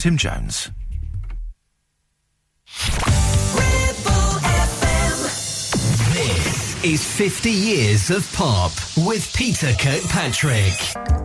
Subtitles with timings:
[0.00, 0.70] Tim Jones.
[6.14, 11.19] This is 50 Years of Pop with Peter Kirkpatrick.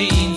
[0.00, 0.29] Gene.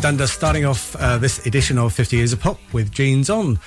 [0.00, 3.58] David Dundas starting off uh, this edition of 50 Years of Pop with Jeans On.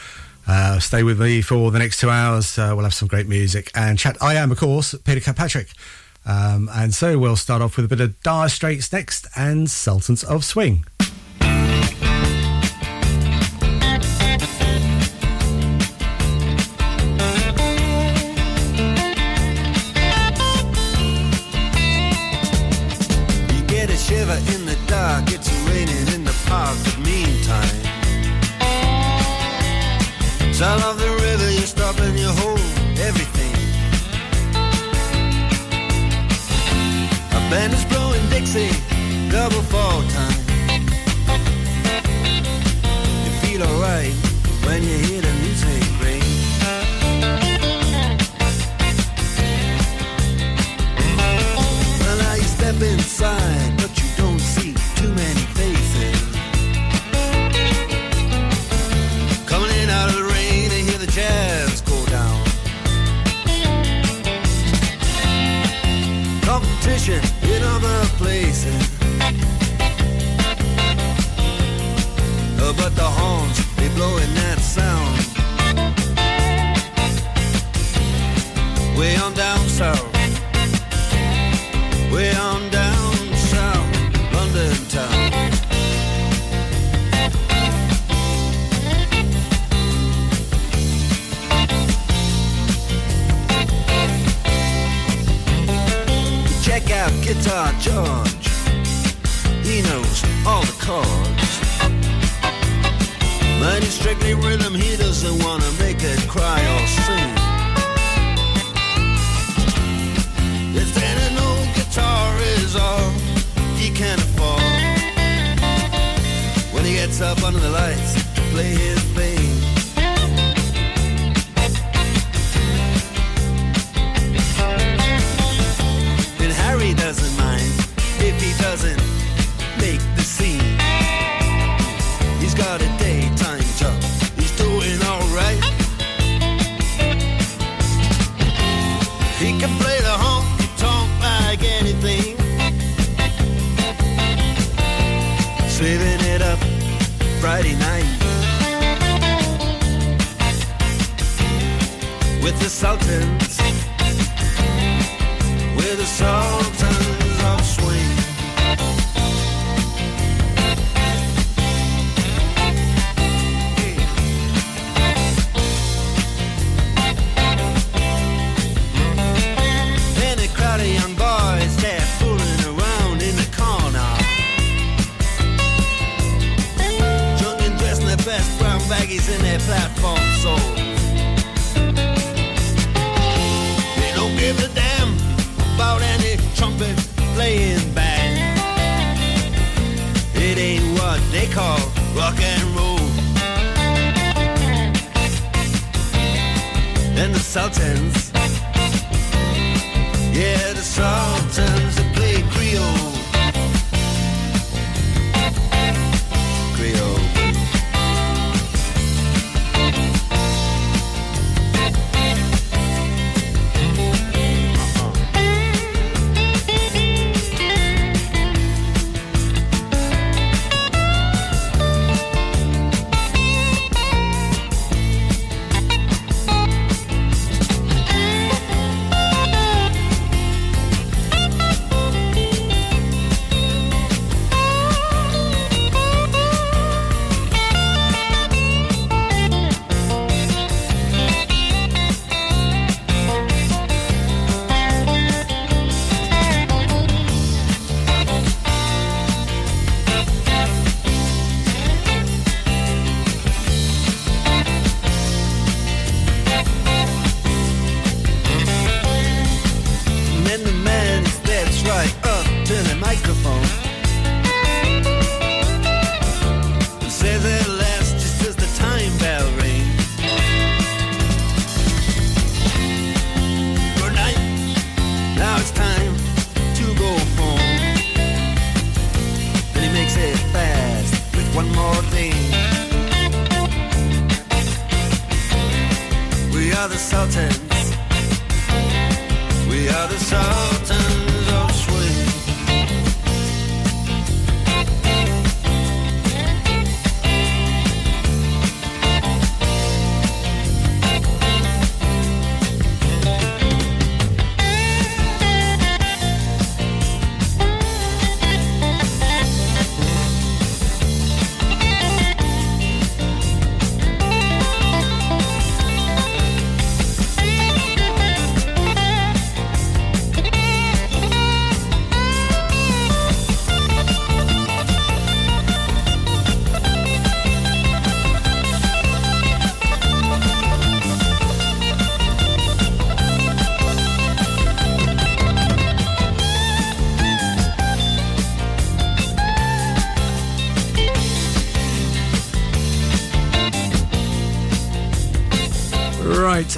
[0.47, 2.57] Uh, stay with me for the next two hours.
[2.57, 4.17] Uh, we'll have some great music and chat.
[4.19, 5.67] I am, of course, Peter Kirkpatrick.
[6.25, 10.23] Um, and so we'll start off with a bit of Dire Straits next and Sultans
[10.23, 10.85] of Swing.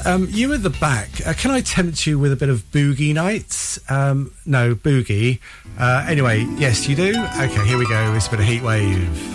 [0.06, 3.12] Um, you at the back, uh, can I tempt you with a bit of Boogie
[3.12, 3.80] Nights?
[3.90, 5.40] Um, no, Boogie.
[5.80, 7.10] Uh, anyway, yes, you do.
[7.42, 8.14] Okay, here we go.
[8.14, 9.35] It's a bit of Heat Wave.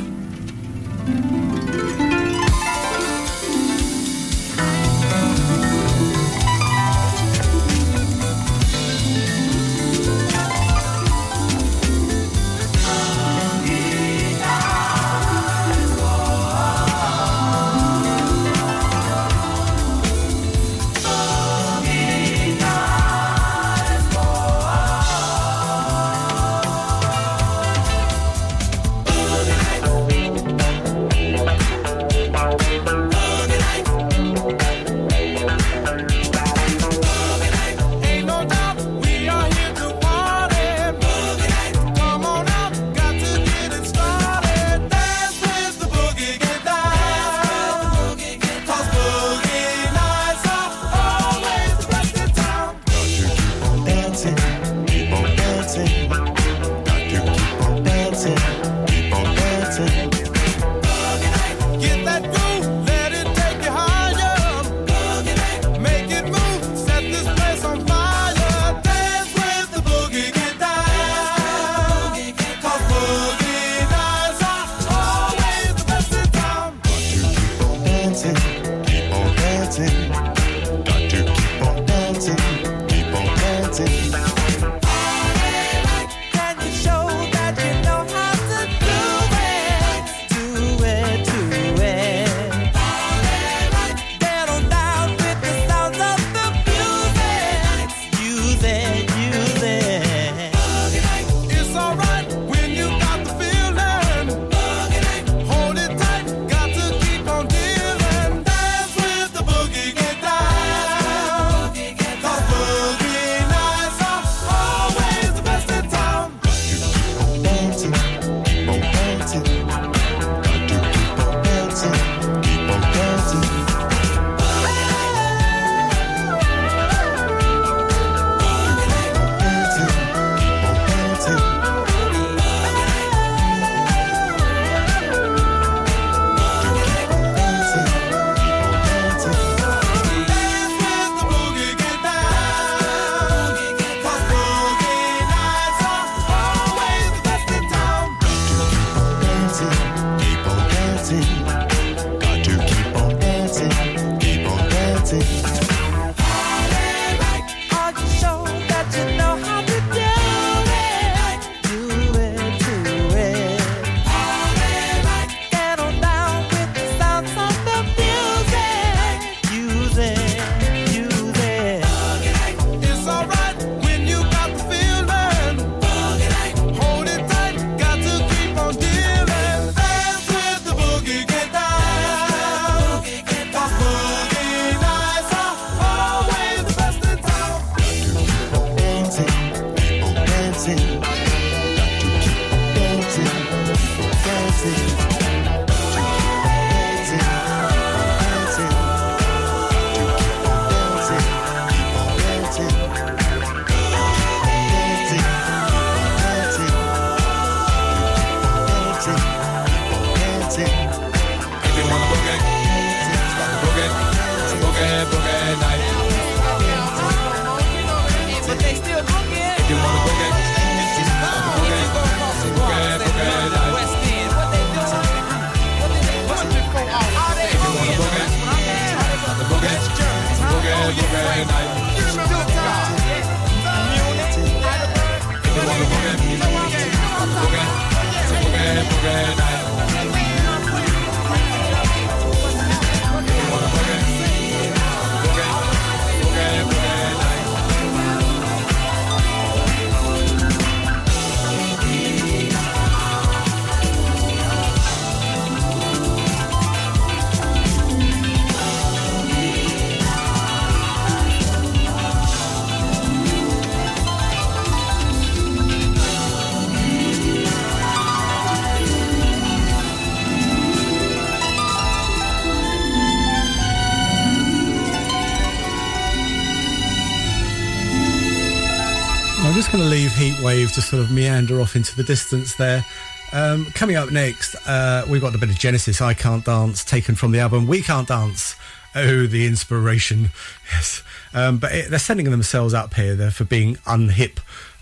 [280.71, 282.85] Wave to sort of meander off into the distance there.
[283.33, 287.15] Um, coming up next, uh, we've got a bit of Genesis, I Can't Dance, taken
[287.15, 288.57] from the album We Can't Dance.
[288.95, 290.31] Oh, the inspiration.
[290.73, 291.03] Yes.
[291.35, 294.39] Um, but it, they're sending themselves up here there for being unhip.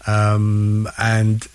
[0.07, 1.47] Um, and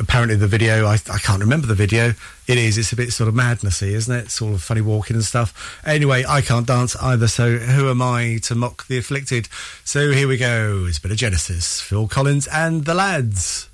[0.00, 2.14] apparently the video, I, I, can't remember the video.
[2.48, 4.30] It is, it's a bit sort of madnessy, isn't it?
[4.30, 5.80] Sort of funny walking and stuff.
[5.86, 9.48] Anyway, I can't dance either, so who am I to mock the afflicted?
[9.84, 10.86] So here we go.
[10.88, 13.65] It's a bit of Genesis, Phil Collins and the lads.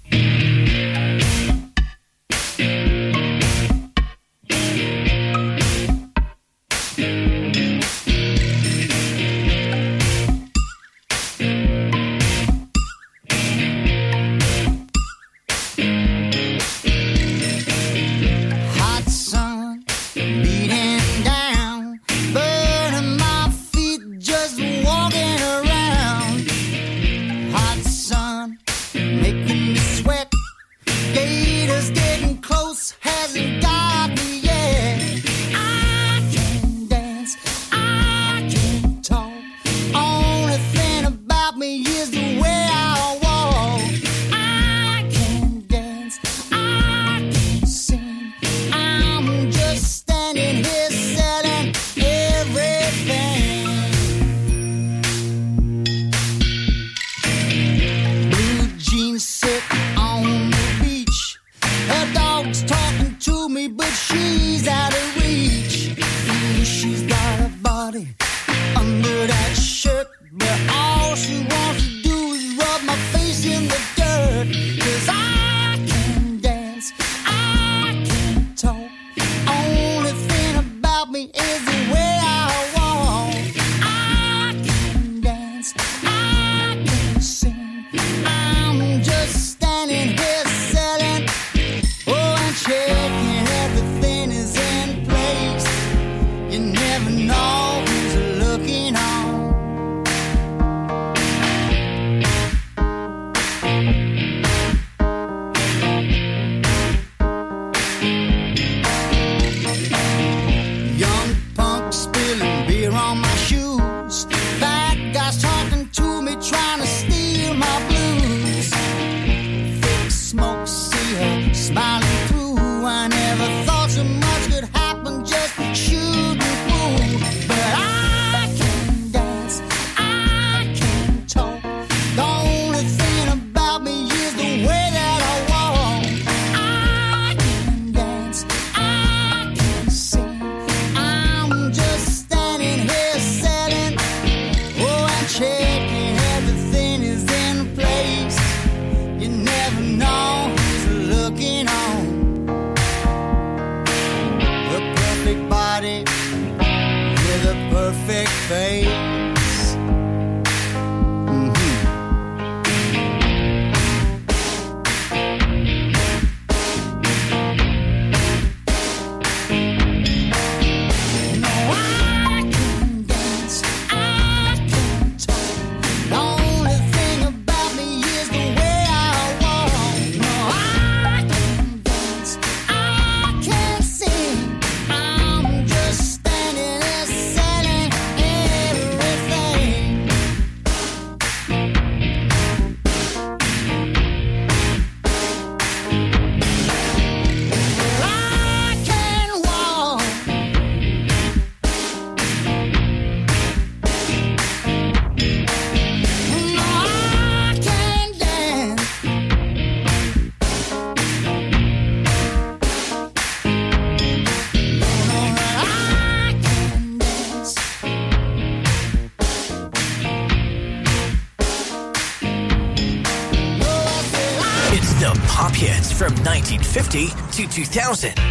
[227.47, 228.22] 2000.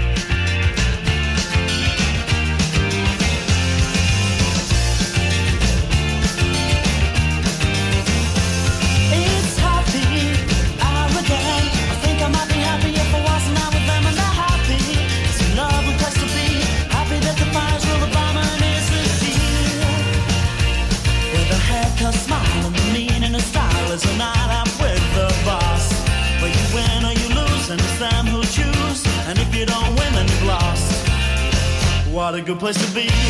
[32.62, 33.20] Place to be.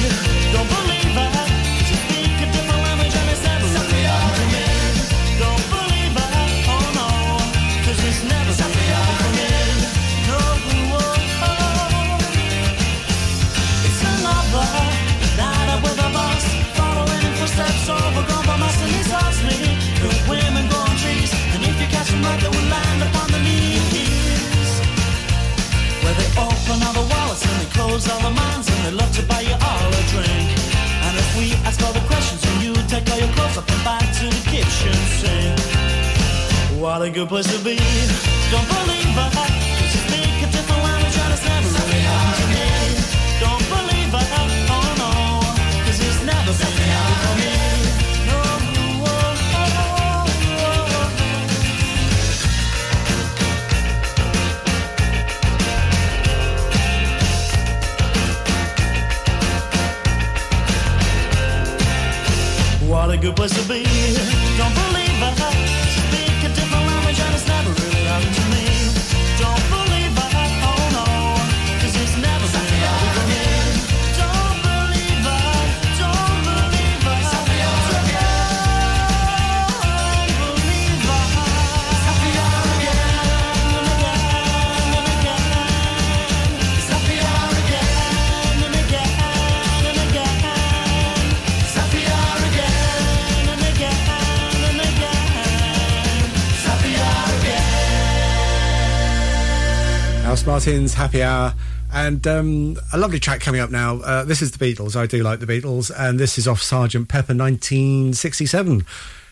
[100.71, 101.53] Martin's Happy Hour.
[101.91, 103.95] And um, a lovely track coming up now.
[103.95, 104.95] Uh, this is the Beatles.
[104.95, 105.91] I do like the Beatles.
[105.93, 108.86] And this is off Sergeant Pepper 1967.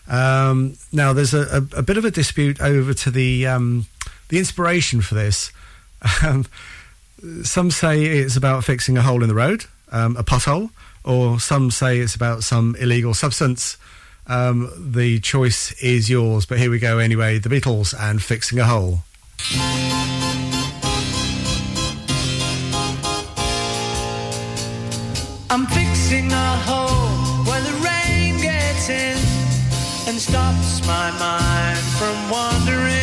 [0.10, 3.86] Um, now, there's a, a, a bit of a dispute over to the um,
[4.28, 5.54] the inspiration for this.
[6.25, 6.45] Um,
[7.43, 10.71] some say it's about fixing a hole in the road, um, a pothole,
[11.06, 13.78] or some say it's about some illegal substance.
[14.28, 17.38] Um, the choice is yours, but here we go anyway.
[17.39, 19.04] The Beatles and fixing a hole.
[25.52, 29.18] I'm fixing a hole where the rain gets in
[30.08, 32.99] and stops my mind from wandering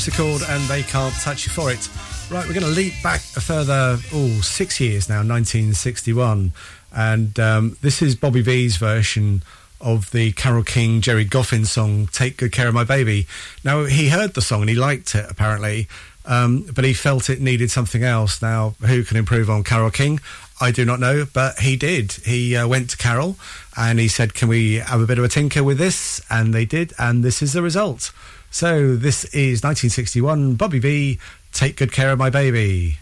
[0.00, 1.90] harpsichord, and they can't touch you for it.
[2.30, 6.52] Right, we're going to leap back a further, oh, six years now, 1961.
[6.90, 9.42] And um, this is Bobby Vee's version
[9.78, 13.26] of the Carole King, Gerry Goffin song, Take Good Care of My Baby.
[13.62, 15.86] Now, he heard the song and he liked it, apparently,
[16.24, 18.40] um, but he felt it needed something else.
[18.40, 20.18] Now, who can improve on Carole King?
[20.62, 22.12] I do not know, but he did.
[22.12, 23.36] He uh, went to Carole
[23.76, 26.22] and he said, Can we have a bit of a tinker with this?
[26.30, 28.12] And they did, and this is the result.
[28.52, 31.20] So, this is 1961, Bobby Vee,
[31.52, 32.98] Take Good Care of My Baby.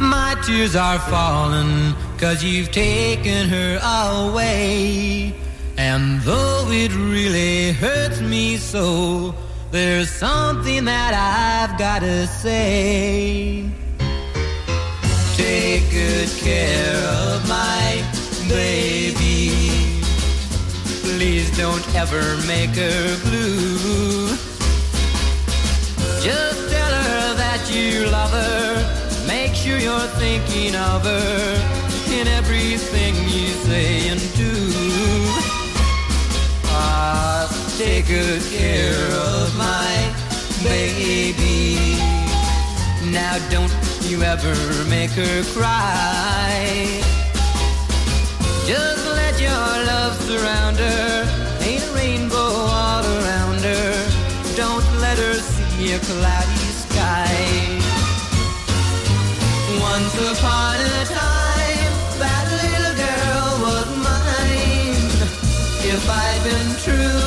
[0.00, 5.34] My tears are falling cause you've taken her away.
[5.76, 9.34] And though it really hurts me so,
[9.72, 13.70] there's something that I've gotta say.
[15.36, 16.96] Take good care
[17.28, 18.02] of my
[18.48, 19.15] baby.
[21.56, 24.28] Don't ever make her blue.
[26.20, 29.26] Just tell her that you love her.
[29.26, 34.52] Make sure you're thinking of her in everything you say and do.
[36.66, 40.12] Ah, take good care of my
[40.62, 41.96] baby.
[43.10, 44.54] Now don't you ever
[44.90, 47.00] make her cry.
[48.66, 51.35] Just let your love surround her.
[52.06, 53.90] Rainbow all around her.
[54.54, 57.34] Don't let her see a cloudy sky.
[59.90, 65.06] Once upon a time, that little girl was mine.
[65.92, 67.26] If I'd been true,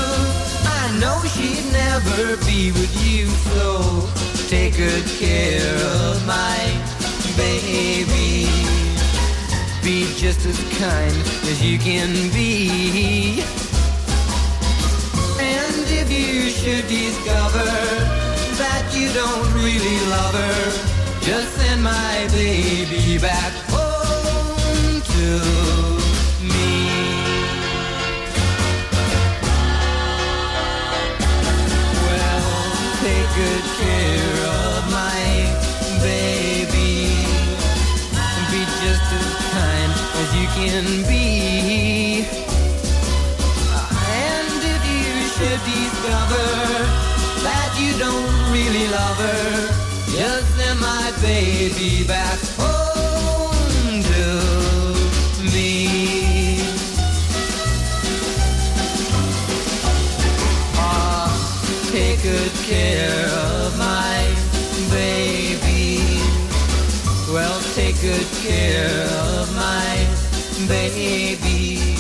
[0.80, 3.26] I know she'd never be with you.
[3.52, 4.08] So
[4.48, 5.76] take good care
[6.08, 6.58] of my
[7.36, 8.48] baby.
[9.84, 11.18] Be just as kind
[11.52, 13.59] as you can be
[16.20, 17.64] you should discover
[18.60, 20.64] that you don't really love her,
[21.22, 25.28] just send my baby back home to
[26.44, 26.72] me.
[32.04, 32.50] Well,
[33.00, 35.24] take good care of my
[36.04, 37.16] baby.
[38.52, 41.19] Be just as kind as you can be.
[49.18, 54.26] Really just send my baby back home to
[55.54, 56.60] me.
[60.76, 61.30] Ah,
[61.92, 64.28] take good care of my
[64.92, 66.22] baby.
[67.34, 69.06] Well, take good care
[69.40, 70.08] of my
[70.68, 71.96] baby.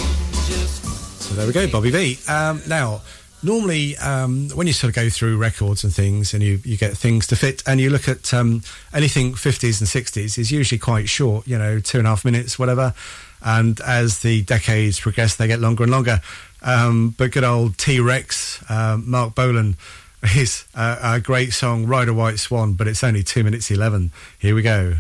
[1.19, 2.19] So there we go, Bobby Vee.
[2.28, 3.02] Um, now,
[3.41, 6.97] normally um, when you sort of go through records and things and you, you get
[6.97, 8.62] things to fit and you look at um,
[8.93, 12.60] anything 50s and 60s is usually quite short, you know, two and a half minutes,
[12.60, 12.93] whatever.
[13.41, 16.21] And as the decades progress, they get longer and longer.
[16.62, 19.78] Um, but good old T Rex, um, Marc Bolan,
[20.36, 24.12] is a, a great song, Ride a White Swan, but it's only two minutes 11.
[24.38, 24.95] Here we go.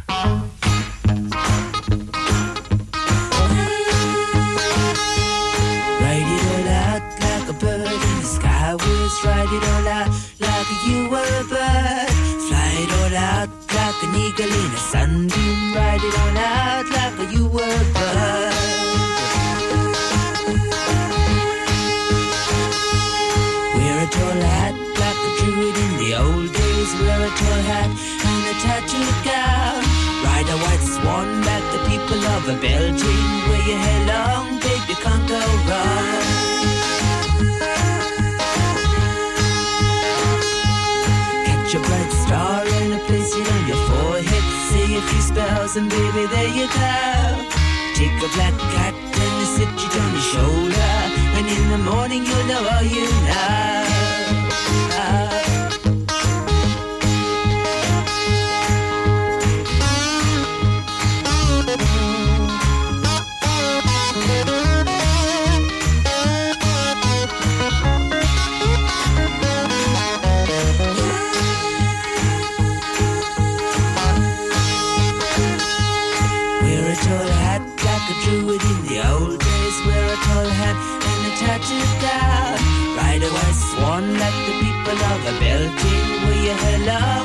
[9.09, 9.25] Was.
[9.25, 12.09] Ride it all out like you were a bird.
[12.47, 15.73] Fly it all out like an eagle in a sunbeam.
[15.75, 18.53] Ride it all out like you were a bird.
[23.75, 26.91] Wear a tall hat like a druid in the old days.
[26.99, 27.91] Wear a tall hat
[28.29, 29.81] and a tattooed gown.
[30.25, 32.55] Ride a white swan like the people of a.
[32.61, 36.08] Wear your hair long, babe, you can't go wrong.
[45.75, 47.49] And baby, there you go.
[47.93, 50.91] Take a black cat and sit it on your shoulder.
[51.37, 53.88] And in the morning you'll know all you know.
[86.89, 87.18] Wear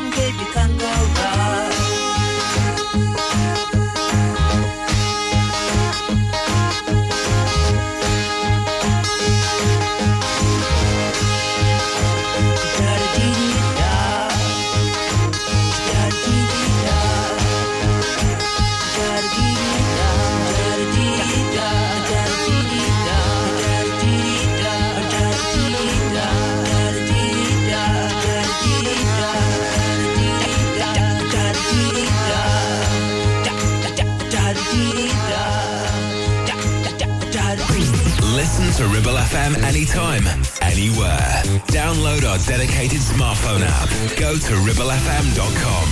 [39.95, 40.27] anytime,
[40.63, 41.43] anywhere.
[41.69, 43.89] Download our dedicated smartphone app.
[44.19, 45.87] Go to ribblefm.com.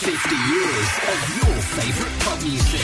[0.00, 2.80] 50 years of your favourite pop music.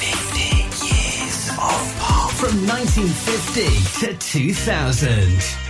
[0.00, 2.30] 50 years of pop.
[2.32, 5.63] From 1950 to 2000.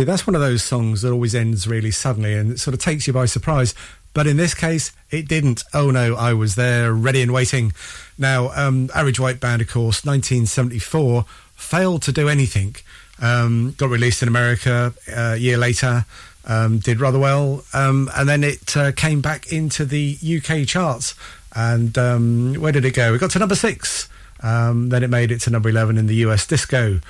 [0.00, 2.80] See, that's one of those songs that always ends really suddenly and it sort of
[2.80, 3.74] takes you by surprise.
[4.14, 5.62] But in this case, it didn't.
[5.74, 7.74] Oh no, I was there, ready and waiting.
[8.16, 12.76] Now, um, Average White Band, of course, 1974, failed to do anything.
[13.20, 16.06] Um, got released in America uh, a year later,
[16.46, 21.14] um, did rather well, um, and then it uh, came back into the UK charts.
[21.54, 23.12] And um, where did it go?
[23.12, 24.08] It got to number six.
[24.42, 27.00] Um, then it made it to number 11 in the US disco.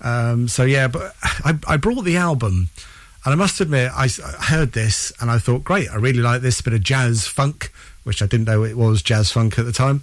[0.00, 2.70] Um, so yeah, but I, I brought the album,
[3.24, 4.08] and I must admit, I
[4.40, 7.70] heard this and I thought, great, I really like this bit of jazz funk,
[8.04, 10.02] which I didn't know it was jazz funk at the time.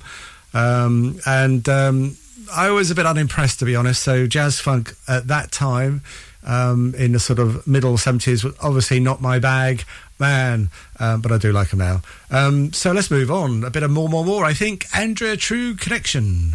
[0.53, 2.17] Um, and um,
[2.53, 4.03] I was a bit unimpressed, to be honest.
[4.03, 6.01] So jazz funk at that time,
[6.43, 9.83] um, in the sort of middle 70s, was obviously not my bag.
[10.19, 12.01] Man, um, but I do like them now.
[12.31, 13.63] Um, so let's move on.
[13.63, 14.45] A bit of more, more, more.
[14.45, 16.53] I think Andrea True Connection.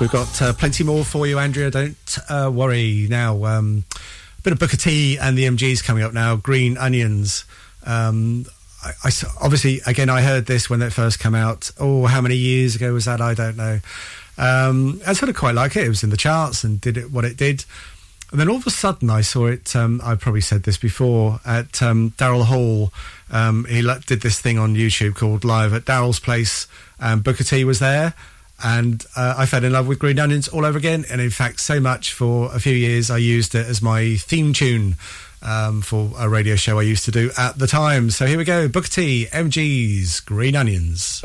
[0.00, 1.70] We've got uh, plenty more for you, Andrea.
[1.70, 3.06] Don't uh, worry.
[3.08, 3.84] Now, um,
[4.38, 6.36] a bit of Booker T and the MGs coming up now.
[6.36, 7.44] Green Onions.
[7.84, 8.46] Um,
[8.84, 11.70] I, I obviously, again, I heard this when it first came out.
[11.80, 13.20] Oh, how many years ago was that?
[13.20, 13.80] I don't know.
[14.36, 15.84] Um, I sort of quite like it.
[15.84, 17.64] It was in the charts and did it what it did.
[18.30, 19.74] And then all of a sudden, I saw it.
[19.74, 22.92] Um, I probably said this before at um, Daryl Hall.
[23.30, 26.68] Um, he did this thing on YouTube called Live at Daryl's Place,
[27.00, 28.14] and Booker T was there.
[28.62, 31.04] And uh, I fell in love with Green Onions all over again.
[31.10, 34.52] And in fact, so much for a few years, I used it as my theme
[34.52, 34.96] tune
[35.42, 38.10] um, for a radio show I used to do at the time.
[38.10, 41.22] So here we go Booker T, MG's Green Onions.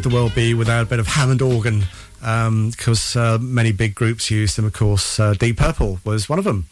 [0.00, 1.84] Would the world be without a bit of Hammond organ?
[2.20, 5.20] Because uh, many big groups used them, of course.
[5.20, 6.68] Uh, Deep Purple was one of them.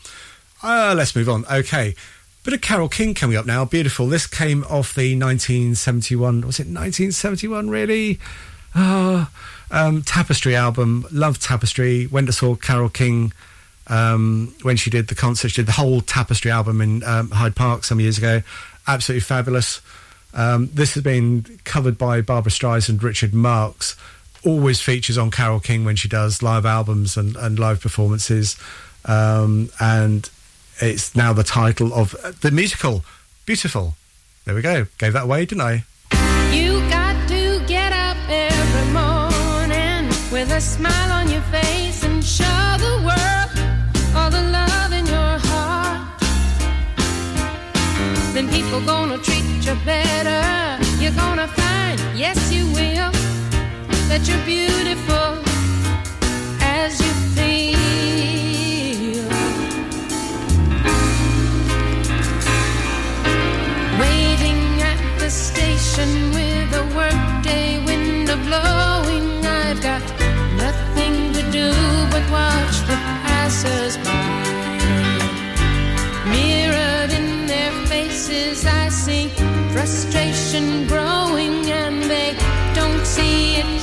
[0.63, 1.45] Uh, let's move on.
[1.53, 1.95] Okay.
[2.43, 3.67] Bit of Carole King coming up now.
[3.67, 4.07] Beautiful.
[4.07, 6.37] This came off the 1971.
[6.41, 8.19] Was it 1971, really?
[8.75, 9.27] Uh,
[9.71, 11.05] um, Tapestry album.
[11.13, 12.07] Loved Tapestry.
[12.07, 13.35] Went to saw Carole King
[13.89, 15.51] um, when she did the concert.
[15.51, 18.41] She did the whole Tapestry album in um, Hyde Park some years ago.
[18.87, 19.83] Absolutely fabulous.
[20.39, 23.97] Um, this has been covered by Barbra Streisand, Richard Marx.
[24.47, 28.57] Always features on Carole King when she does live albums and, and live performances.
[29.05, 30.31] Um, and
[30.81, 33.05] it's now the title of the musical,
[33.47, 33.95] Beautiful.
[34.45, 34.87] There we go.
[34.99, 35.85] Gave that away, didn't I?
[36.53, 42.45] You got to get up every morning with a smile on your face and show
[42.79, 43.51] the world
[44.15, 46.21] all the love in your heart.
[48.35, 49.38] Then people gonna treat
[49.69, 50.43] you better.
[50.99, 53.13] You're gonna find, yes, you will,
[54.09, 55.45] that you're beautiful
[56.63, 57.69] as you feel.
[64.01, 69.45] Waiting at the station with a workday window blowing.
[69.45, 70.03] I've got
[70.57, 71.69] nothing to do
[72.13, 74.39] but watch the passers by.
[76.31, 79.29] Mirrored in their faces, I see
[79.73, 82.37] frustration growing, and they
[82.75, 83.78] don't see it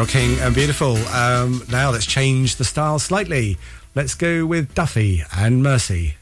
[0.00, 0.96] Carole King and beautiful.
[1.08, 3.58] Um, now let's change the style slightly.
[3.94, 6.14] Let's go with Duffy and Mercy.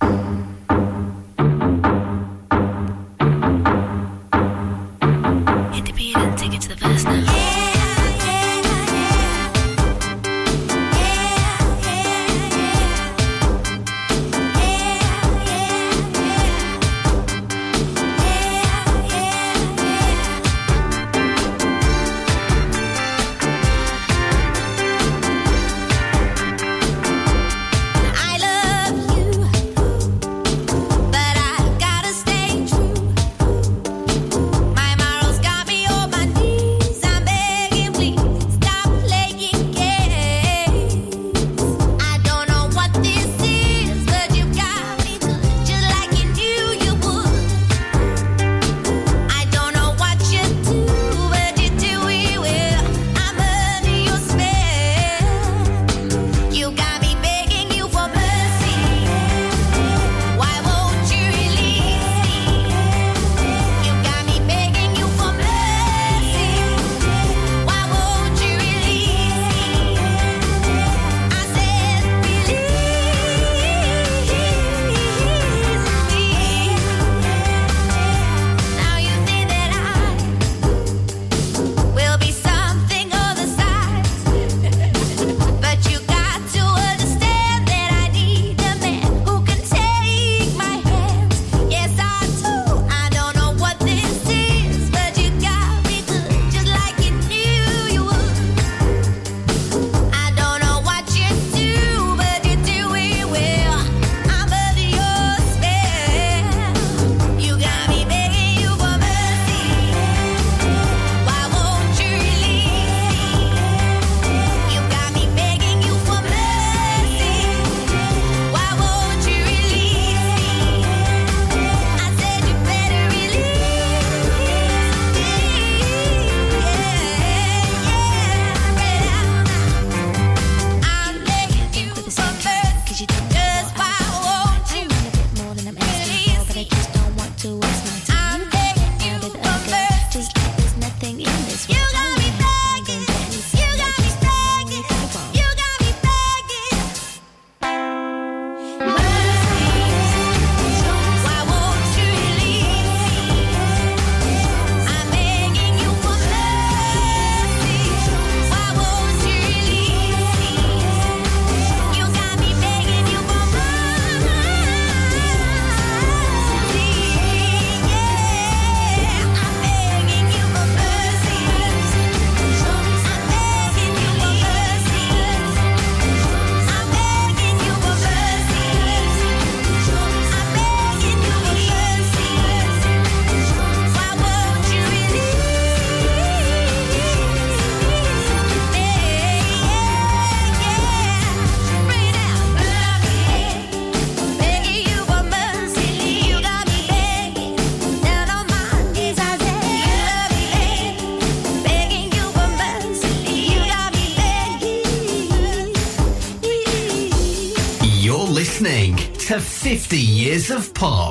[209.68, 211.07] 50 years of pop.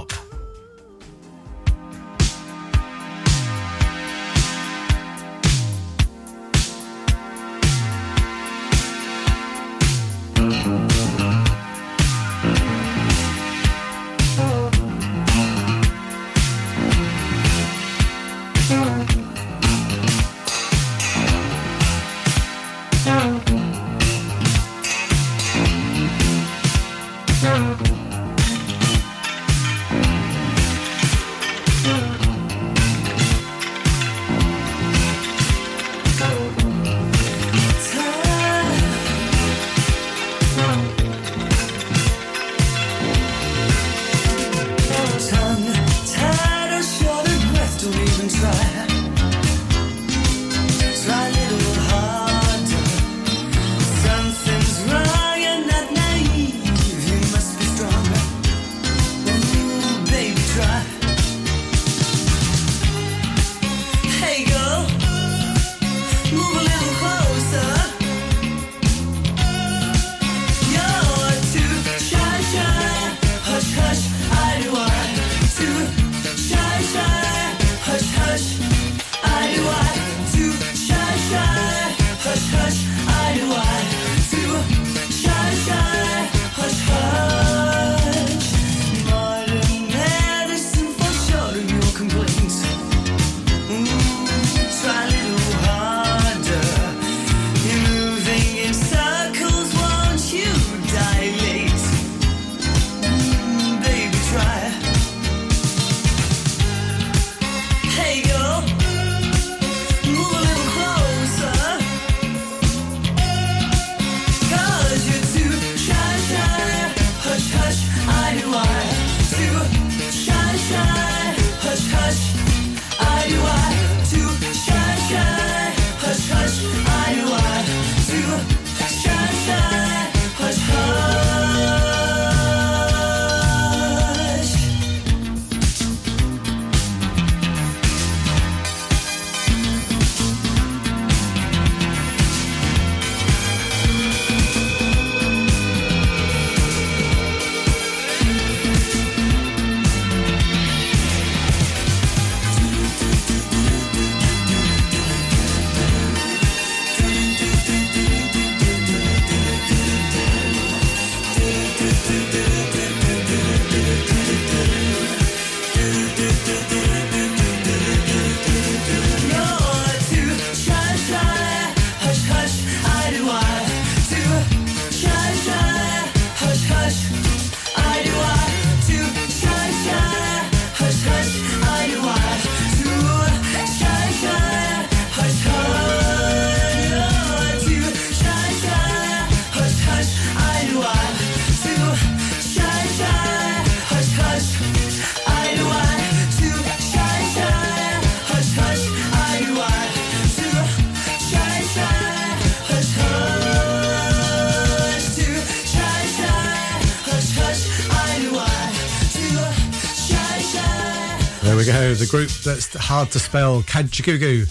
[212.08, 214.50] group that's hard to spell, Kajagoogoo.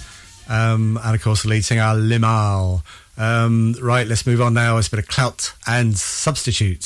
[0.48, 2.82] Um, and of course, the lead singer, Limahl.
[3.18, 4.76] Um, right, let's move on now.
[4.76, 6.85] It's a bit of clout and substitute.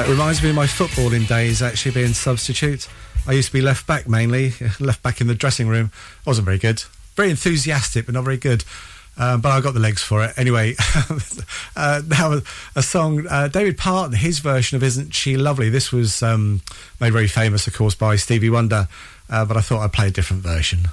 [0.00, 2.88] It reminds me of my footballing days actually being substitute.
[3.26, 5.90] I used to be left back mainly, left back in the dressing room.
[6.26, 6.82] I wasn't very good.
[7.16, 8.64] Very enthusiastic, but not very good.
[9.18, 10.32] Um, but I got the legs for it.
[10.38, 10.76] Anyway,
[11.76, 12.40] uh, now
[12.74, 15.68] a, song, uh, David Parton, his version of Isn't She Lovely?
[15.68, 16.62] This was um,
[17.00, 18.88] made very famous, of course, by Stevie Wonder,
[19.28, 20.88] uh, but I thought I'd play a different version.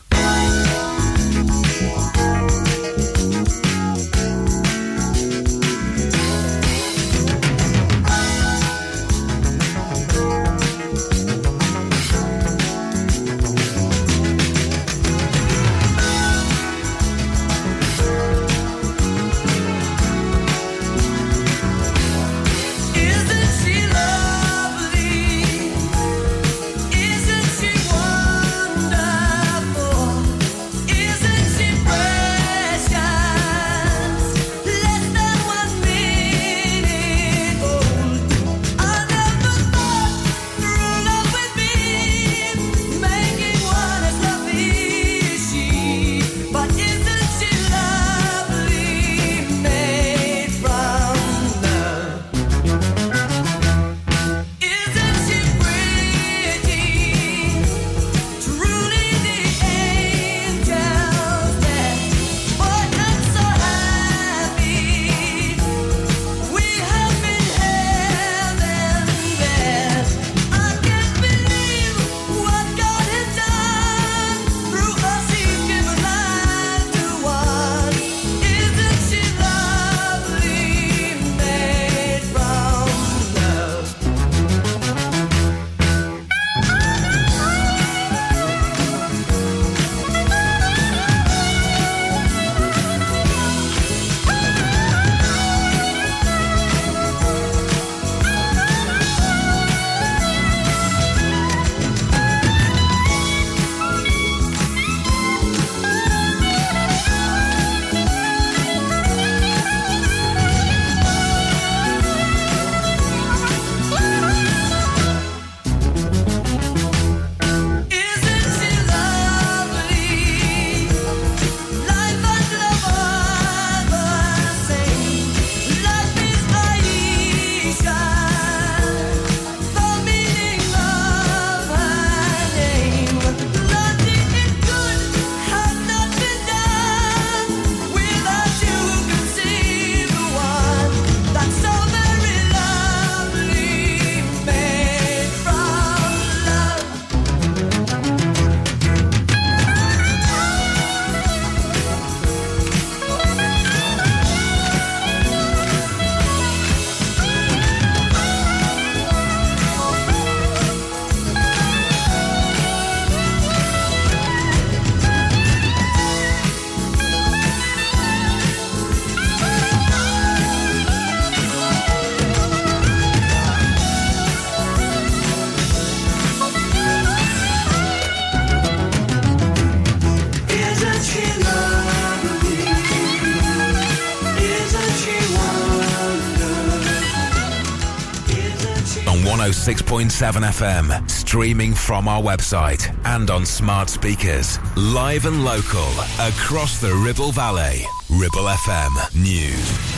[190.06, 195.90] FM, streaming from our website and on smart speakers, live and local,
[196.20, 197.84] across the Ribble Valley.
[198.10, 199.98] Ribble FM News.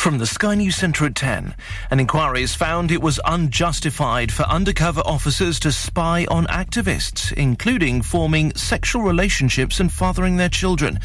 [0.00, 1.54] From the Sky News Centre at 10,
[1.90, 8.00] an inquiry has found it was unjustified for undercover officers to spy on activists, including
[8.00, 10.98] forming sexual relationships and fathering their children.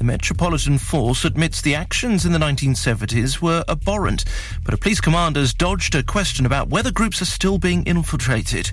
[0.00, 4.24] The Metropolitan Force admits the actions in the 1970s were abhorrent,
[4.64, 8.72] but a police commander has dodged a question about whether groups are still being infiltrated.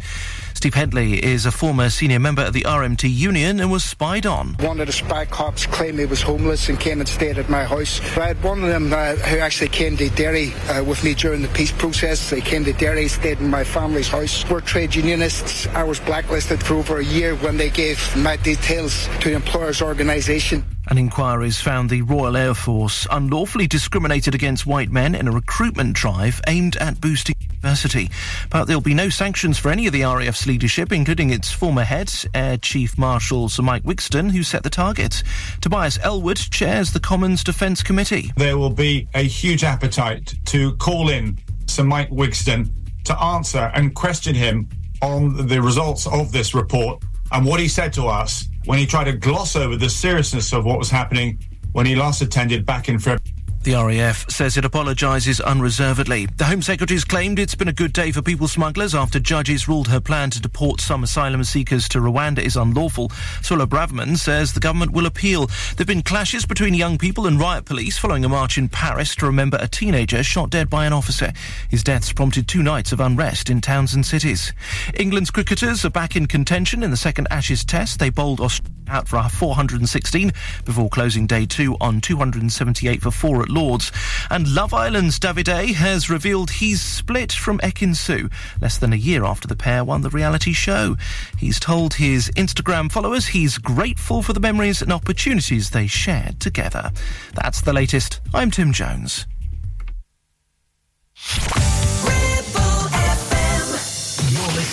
[0.53, 4.55] Steve Hedley is a former senior member of the RMT Union and was spied on.
[4.61, 7.65] One of the spy cops claimed he was homeless and came and stayed at my
[7.65, 7.99] house.
[8.15, 11.41] I had one of them uh, who actually came to Derry uh, with me during
[11.41, 12.29] the peace process.
[12.29, 14.49] They came to Derry, stayed in my family's house.
[14.49, 15.67] We're trade unionists.
[15.67, 19.81] I was blacklisted for over a year when they gave my details to the employer's
[19.81, 20.63] organisation.
[20.89, 25.31] An inquiry has found the Royal Air Force unlawfully discriminated against white men in a
[25.31, 28.09] recruitment drive aimed at boosting diversity.
[28.49, 32.13] But there'll be no sanctions for any of the RAF's leadership, including its former head,
[32.33, 35.23] Air Chief Marshal Sir Mike Wigston, who set the targets.
[35.59, 38.31] Tobias Ellwood chairs the Commons Defence Committee.
[38.37, 42.71] There will be a huge appetite to call in Sir Mike Wigston
[43.03, 44.69] to answer and question him
[45.01, 49.05] on the results of this report and what he said to us when he tried
[49.05, 51.39] to gloss over the seriousness of what was happening
[51.71, 53.26] when he last attended back in February.
[53.67, 56.25] The RAF says it apologises unreservedly.
[56.37, 59.89] The Home Secretary's claimed it's been a good day for people smugglers after judges ruled
[59.89, 63.09] her plan to deport some asylum seekers to Rwanda is unlawful.
[63.41, 65.47] Suella Braverman says the government will appeal.
[65.47, 69.13] There have been clashes between young people and riot police following a march in Paris
[69.17, 71.33] to remember a teenager shot dead by an officer.
[71.69, 74.53] His deaths prompted two nights of unrest in towns and cities.
[74.93, 77.99] England's cricketers are back in contention in the second Ashes Test.
[77.99, 80.31] They bowled Australia out for 416
[80.65, 83.91] before closing day two on 278 for four at Lords.
[84.29, 88.29] And Love Island's Davide has revealed he's split from Ekin Su
[88.61, 90.95] less than a year after the pair won the reality show.
[91.37, 96.91] He's told his Instagram followers he's grateful for the memories and opportunities they shared together.
[97.33, 98.21] That's the latest.
[98.33, 99.25] I'm Tim Jones.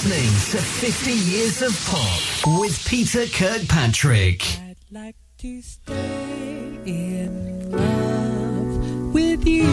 [0.04, 4.42] Listening to 50 Years of Pop with Peter Kirkpatrick.
[4.60, 9.66] I'd like to stay in love with you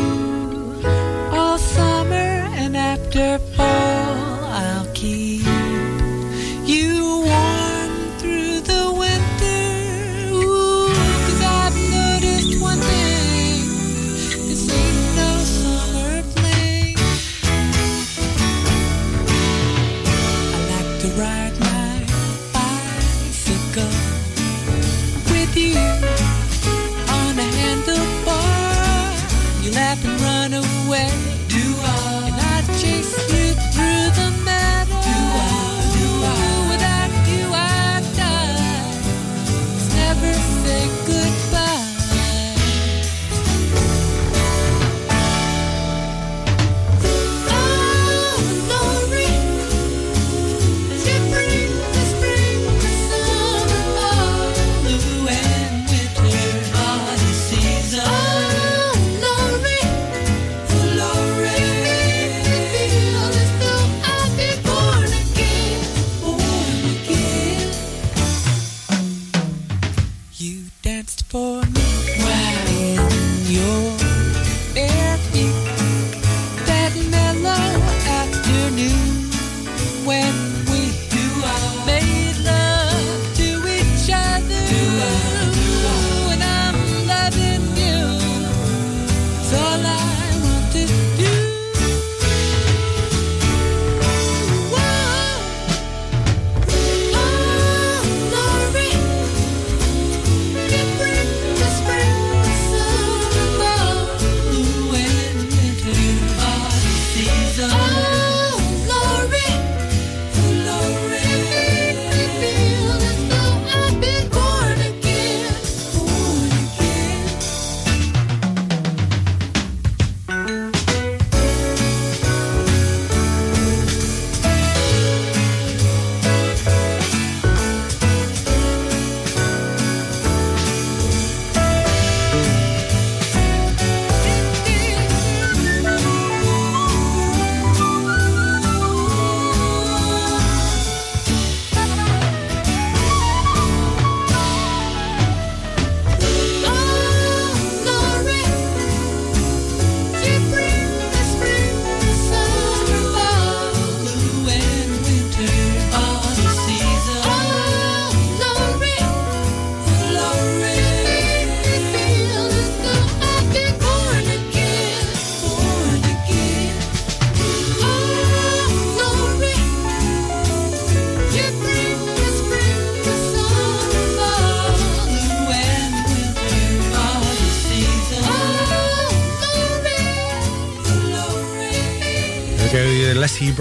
[1.34, 5.46] all summer and after fall I'll keep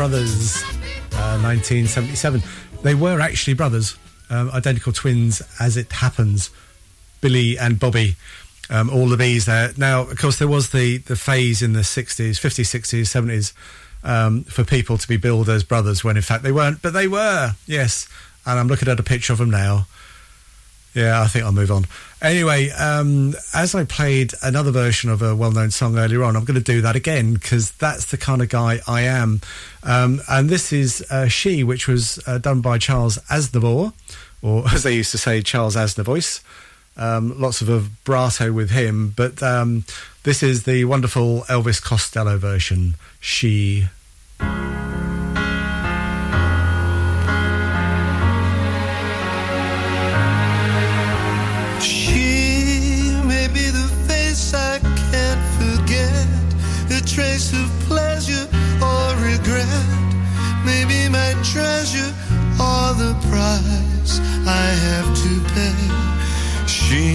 [0.00, 0.62] Brothers,
[1.12, 2.42] uh, 1977.
[2.82, 3.98] They were actually brothers,
[4.30, 6.48] um, identical twins as it happens.
[7.20, 8.16] Billy and Bobby,
[8.70, 9.74] um, all the bees there.
[9.76, 13.52] Now, of course, there was the, the phase in the 60s, 50s, 60s, 70s
[14.02, 17.06] um, for people to be billed as brothers when in fact they weren't, but they
[17.06, 18.08] were, yes.
[18.46, 19.86] And I'm looking at a picture of them now.
[20.94, 21.86] Yeah, I think I'll move on.
[22.20, 26.58] Anyway, um, as I played another version of a well-known song earlier on, I'm going
[26.58, 29.40] to do that again because that's the kind of guy I am.
[29.84, 33.92] Um, and this is uh, "She," which was uh, done by Charles Aznavour,
[34.42, 36.42] or as they used to say, Charles Aznavoice.
[36.96, 39.84] Um, lots of vibrato with him, but um,
[40.24, 42.96] this is the wonderful Elvis Costello version.
[43.20, 43.86] She
[63.58, 65.80] price I have to pay.
[66.66, 67.06] She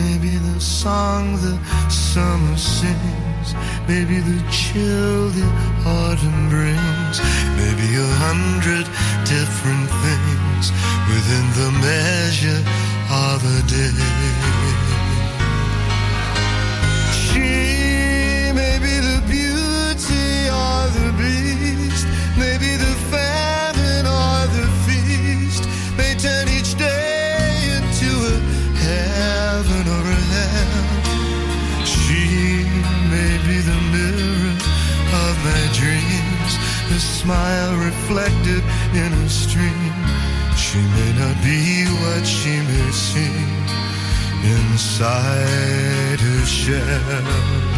[0.00, 1.54] may be the song the
[1.88, 3.48] summer sings,
[3.88, 5.48] maybe the chill the
[5.86, 7.16] autumn brings,
[7.58, 8.86] maybe a hundred
[9.34, 10.64] different things
[11.10, 12.62] within the measure
[13.28, 14.21] of a day.
[37.22, 38.62] Smile reflected
[38.94, 39.94] in a stream.
[40.56, 43.48] She may not be what she may seem
[44.58, 47.71] inside her shell.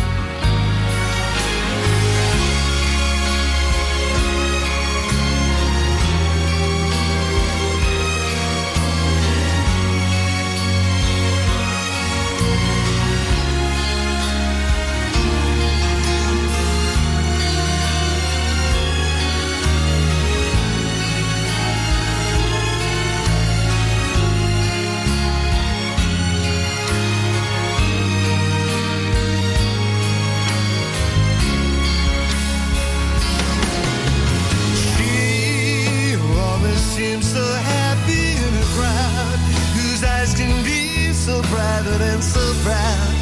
[41.84, 43.14] So and so proud.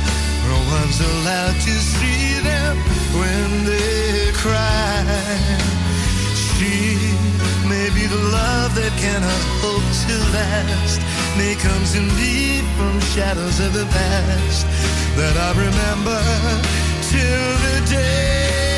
[0.47, 2.77] No one's allowed to see them
[3.19, 5.03] when they cry.
[6.55, 6.95] She
[7.69, 11.01] may be the love that cannot hope to last.
[11.37, 14.67] May comes indeed from shadows of the past
[15.17, 16.21] that I remember
[17.11, 18.72] till the day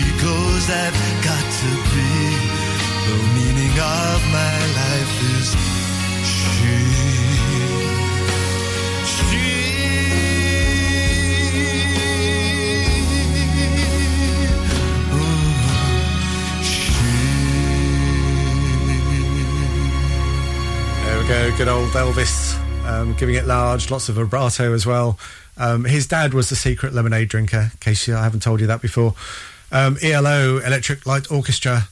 [0.00, 2.12] She goes, I've got to be.
[3.06, 5.48] The meaning of my life is
[6.24, 6.76] she.
[21.04, 25.18] There we go, good old Elvis, um, giving it large, lots of vibrato as well.
[25.58, 28.80] Um, his dad was the secret lemonade drinker, in case I haven't told you that
[28.80, 29.14] before.
[29.72, 31.88] Um, ELO, Electric Light Orchestra,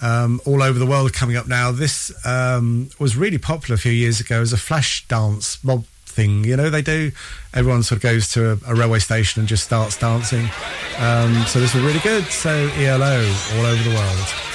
[0.00, 1.72] um, all over the world coming up now.
[1.72, 6.44] This um, was really popular a few years ago as a flash dance mob thing.
[6.44, 7.12] You know, they do,
[7.54, 10.48] everyone sort of goes to a, a railway station and just starts dancing.
[10.98, 12.24] Um, so this was really good.
[12.24, 13.24] So ELO,
[13.56, 14.51] all over the world.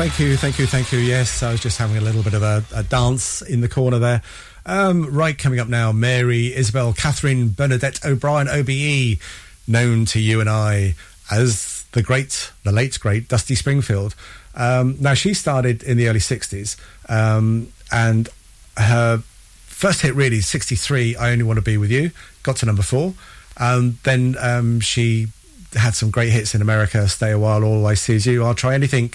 [0.00, 0.98] Thank you, thank you, thank you.
[0.98, 3.98] Yes, I was just having a little bit of a, a dance in the corner
[3.98, 4.22] there.
[4.64, 9.20] Um, right, coming up now, Mary Isabel Catherine Bernadette O'Brien, OBE,
[9.68, 10.94] known to you and I
[11.30, 14.14] as the great, the late great Dusty Springfield.
[14.54, 16.78] Um, now, she started in the early 60s,
[17.10, 18.30] um, and
[18.78, 19.18] her
[19.66, 22.10] first hit really, 63, I Only Want to Be With You,
[22.42, 23.12] got to number four.
[23.58, 25.26] Then um, she
[25.74, 28.54] had some great hits in America, Stay a While, All I See Is You, I'll
[28.54, 29.12] Try Anything,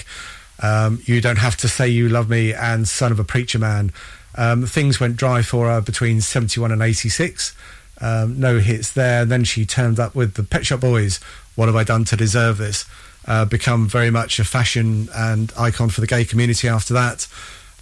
[0.62, 3.92] um, You Don't Have to Say You Love Me, and Son of a Preacher Man.
[4.36, 7.56] Um, things went dry for her between 71 and 86.
[8.02, 9.26] Um, no hits there.
[9.26, 11.20] Then she turned up with the Pet Shop Boys.
[11.56, 12.86] What have I done to deserve this?
[13.28, 17.28] Uh, become very much a fashion and icon for the gay community after that.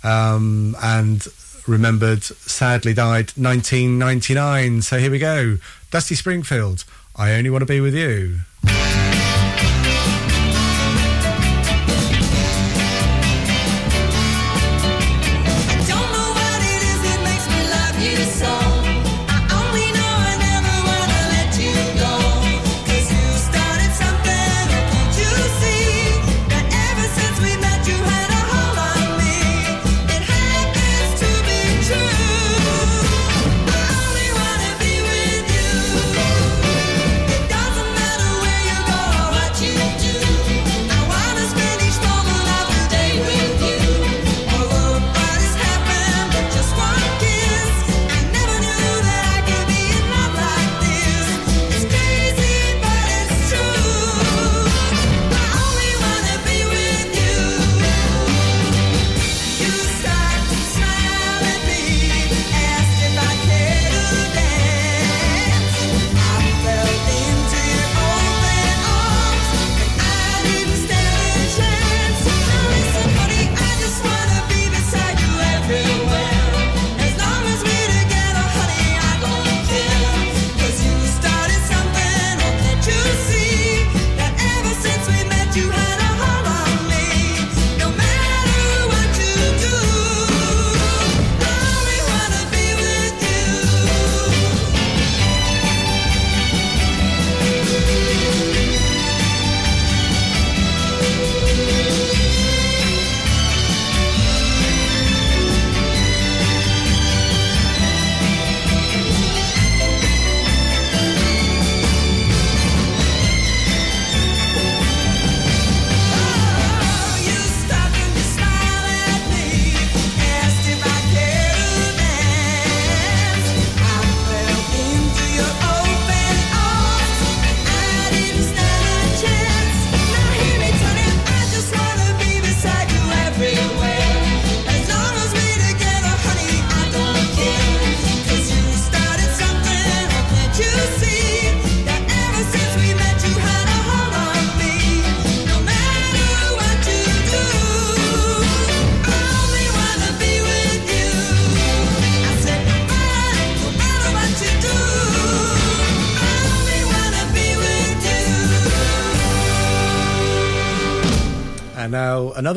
[0.03, 1.25] Um, and
[1.67, 4.81] remembered, sadly died 1999.
[4.83, 5.57] So here we go.
[5.91, 6.85] Dusty Springfield.
[7.15, 8.39] I only want to be with you.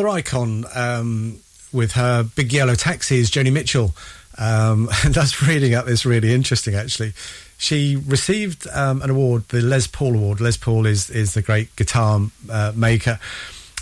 [0.07, 1.39] Another icon um,
[1.73, 3.93] with her big yellow taxi is Joni Mitchell.
[4.39, 7.12] Um, and that's reading up is really interesting, actually.
[7.59, 10.41] She received um, an award, the Les Paul Award.
[10.41, 12.20] Les Paul is is the great guitar
[12.51, 13.19] uh, maker.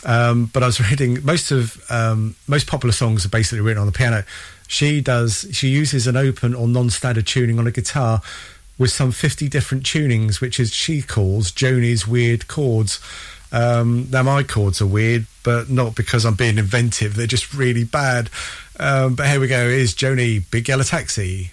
[0.04, 3.86] Um, but I was reading most of um, most popular songs are basically written on
[3.86, 4.24] the piano.
[4.68, 5.46] She does.
[5.52, 8.22] She uses an open or non-standard tuning on a guitar
[8.78, 13.00] with some fifty different tunings, which is she calls Joni's weird chords.
[13.54, 17.14] Um, now my chords are weird, but not because I'm being inventive.
[17.14, 18.28] They're just really bad.
[18.80, 19.62] Um, but here we go.
[19.62, 21.52] Is Joni Big Yellow Taxi?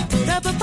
[0.25, 0.61] the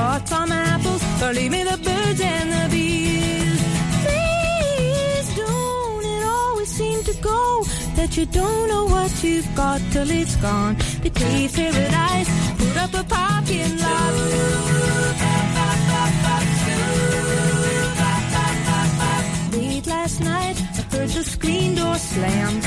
[0.00, 3.60] spots on apples, or leave me the birds and the bees.
[4.04, 7.64] Please don't it always seem to go
[7.96, 10.76] that you don't know what you've got till it's gone.
[11.02, 15.29] They pay paradise, put up a parking lot.
[20.24, 22.60] Night, I heard the screen door slam.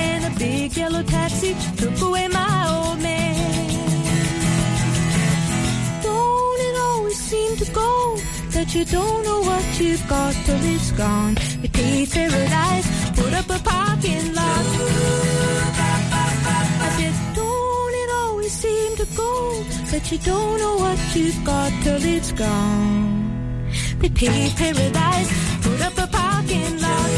[0.00, 3.34] And a big yellow taxi took away my old man.
[6.02, 8.16] Don't it always seem to go
[8.54, 11.34] that you don't know what you've got till it's gone?
[11.62, 14.64] We paid paradise, put up a parking lot.
[16.84, 21.70] I said, don't it always seem to go that you don't know what you've got
[21.82, 23.37] till it's gone?
[24.00, 25.28] We paid paradise,
[25.62, 27.10] put up a parking lot.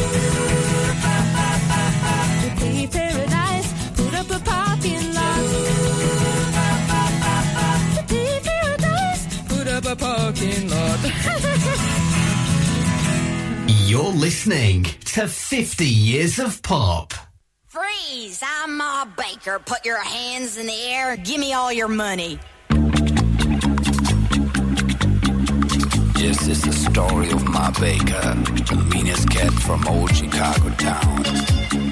[2.42, 5.42] We paid paradise, put up a parking lot.
[7.96, 10.98] We paid paradise, put up a parking lot.
[13.86, 17.12] You're listening to 50 Years of Pop.
[17.68, 18.42] Freeze!
[18.42, 19.58] I'm Ma Baker.
[19.58, 22.38] Put your hands in the air and give me all your money.
[26.20, 28.20] Yes, is the story of Ma Baker,
[28.68, 31.89] the meanest cat from old Chicago town.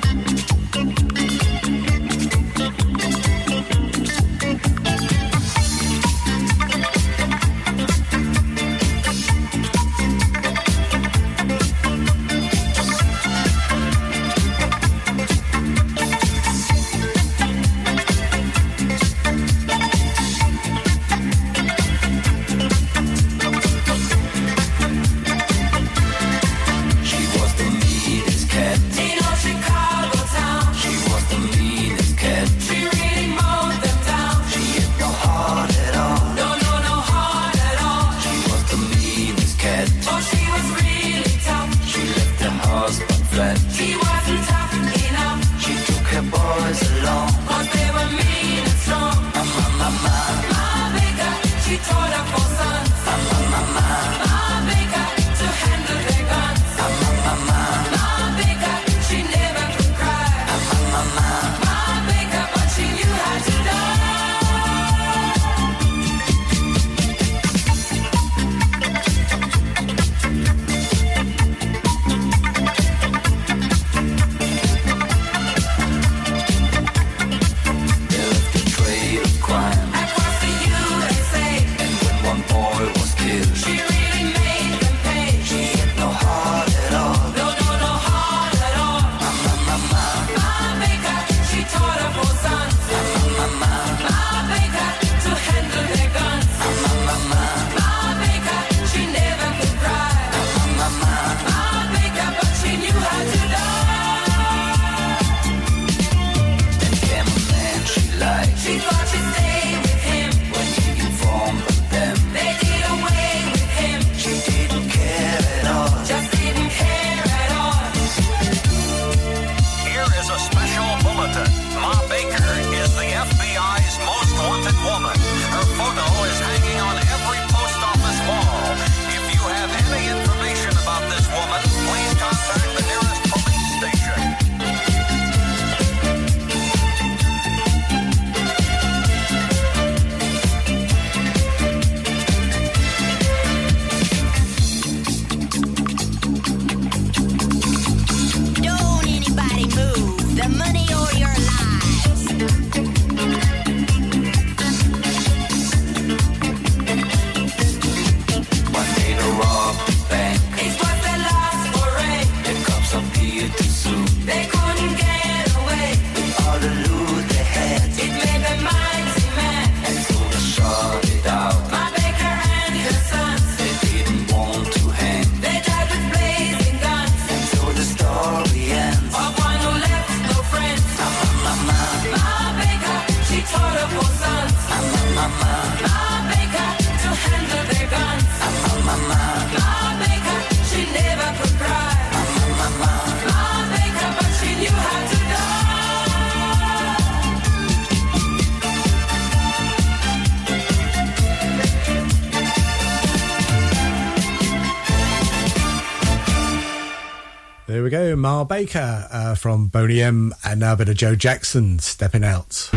[208.18, 212.68] Ma Baker uh, from Boney M, and now a bit of Joe Jackson stepping out.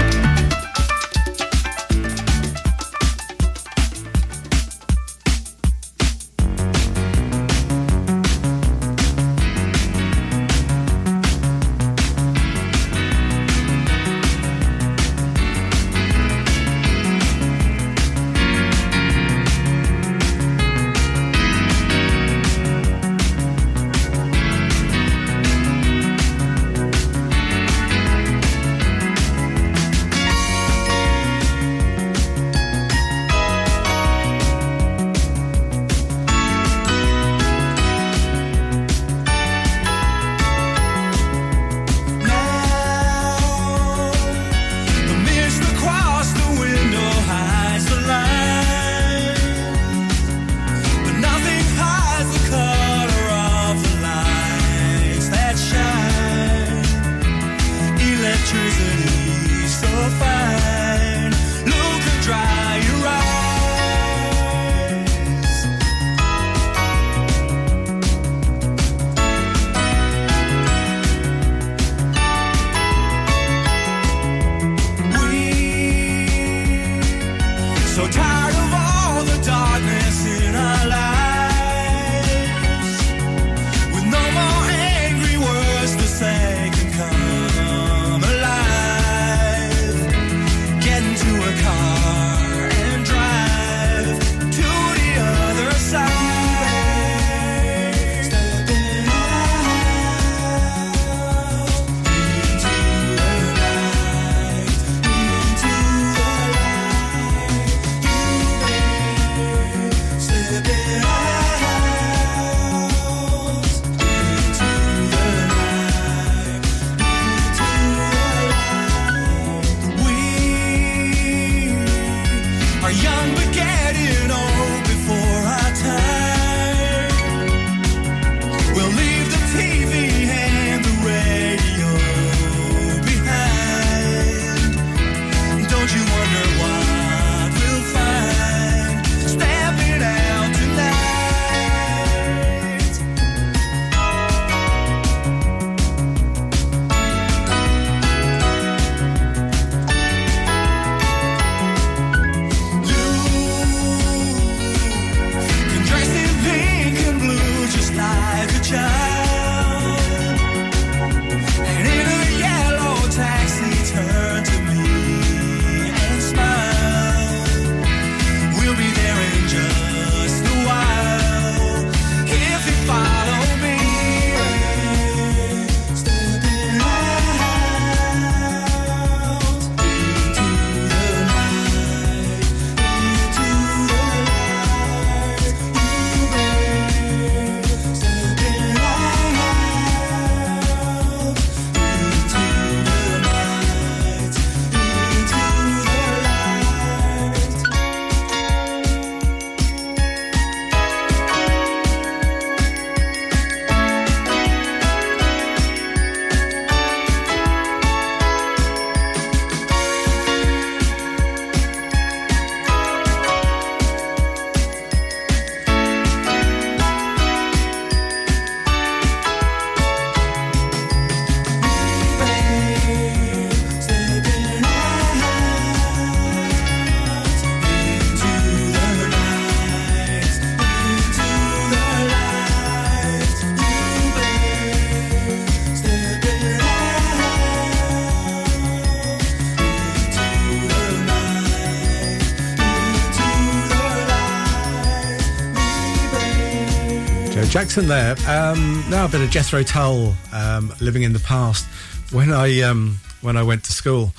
[247.51, 248.15] Jackson there.
[248.29, 251.65] Um, now a bit of Jethro Tull, um, living in the past.
[252.13, 254.13] When I um, when I went to school,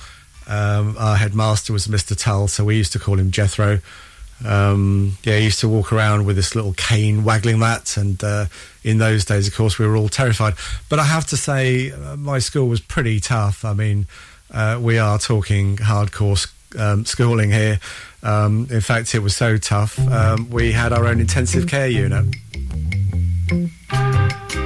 [0.48, 2.14] um, our headmaster was Mr.
[2.14, 3.78] Tull, so we used to call him Jethro.
[4.44, 8.46] Um, yeah, he used to walk around with this little cane waggling that, and uh,
[8.84, 10.52] in those days, of course, we were all terrified.
[10.90, 13.64] But I have to say, uh, my school was pretty tough.
[13.64, 14.08] I mean,
[14.50, 17.80] uh, we are talking hardcore um, schooling here.
[18.22, 19.98] Um, in fact, it was so tough.
[19.98, 22.26] Um, we had our own intensive care unit.
[23.52, 24.61] Música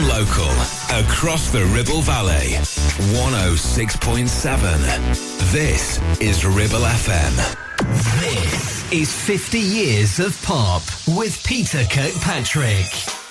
[0.00, 0.48] Local.
[0.90, 2.56] Across the Ribble Valley.
[3.14, 5.52] 106.7.
[5.52, 7.36] This is Ribble FM.
[8.20, 13.21] This is 50 Years of Pop with Peter Kirkpatrick.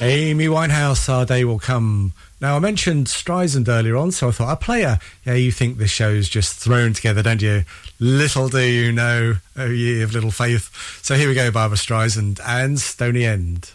[0.00, 2.12] Amy Winehouse, Our Day Will Come.
[2.40, 5.00] Now, I mentioned Streisand earlier on, so I thought I'd play her.
[5.24, 7.64] Yeah, you think this show's just thrown together, don't you?
[7.98, 10.70] Little do you know, oh ye of little faith.
[11.02, 13.72] So here we go, Barbra Streisand and Stony End.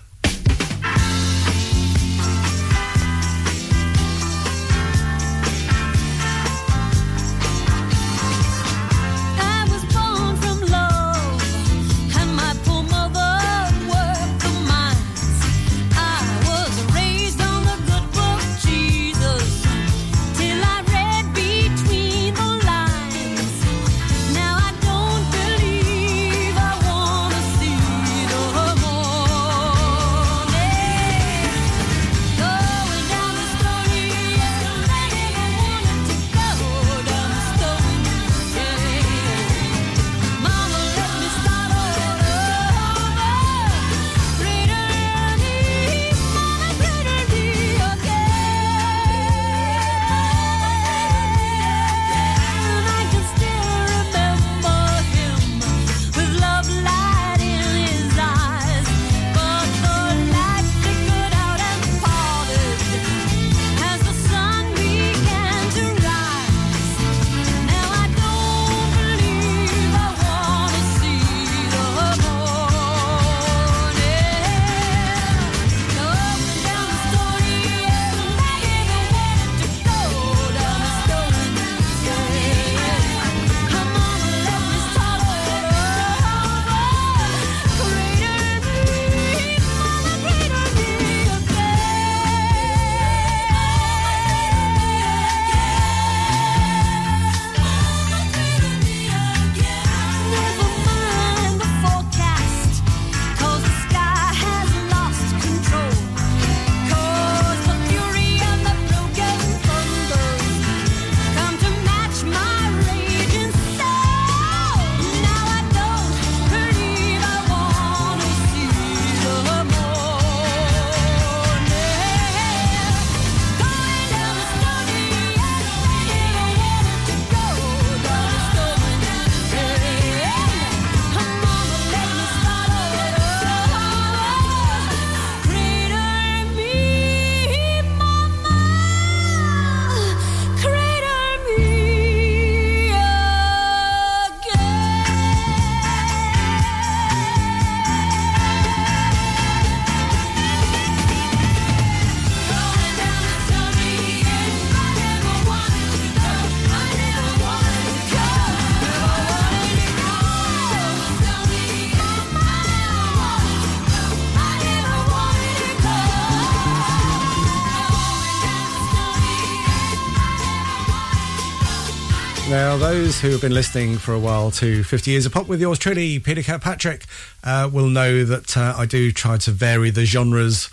[173.23, 176.19] Who have been listening for a while to 50 Years of Pop with yours truly,
[176.19, 177.05] Peter Kirkpatrick,
[177.45, 180.69] uh, will know that uh, I do try to vary the genres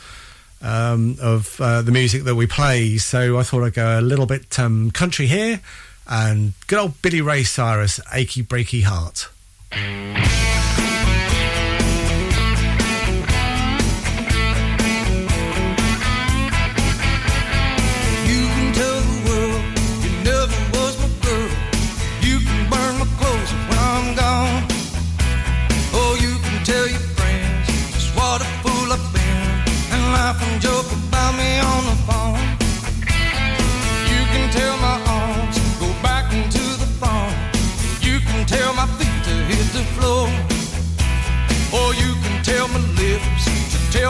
[0.61, 2.99] um, of uh, the music that we play.
[2.99, 5.61] So I thought I'd go a little bit um, country here
[6.09, 9.29] and good old Billy Ray Cyrus, Achy Breaky Heart.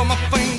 [0.01, 0.49] Tell my fingertips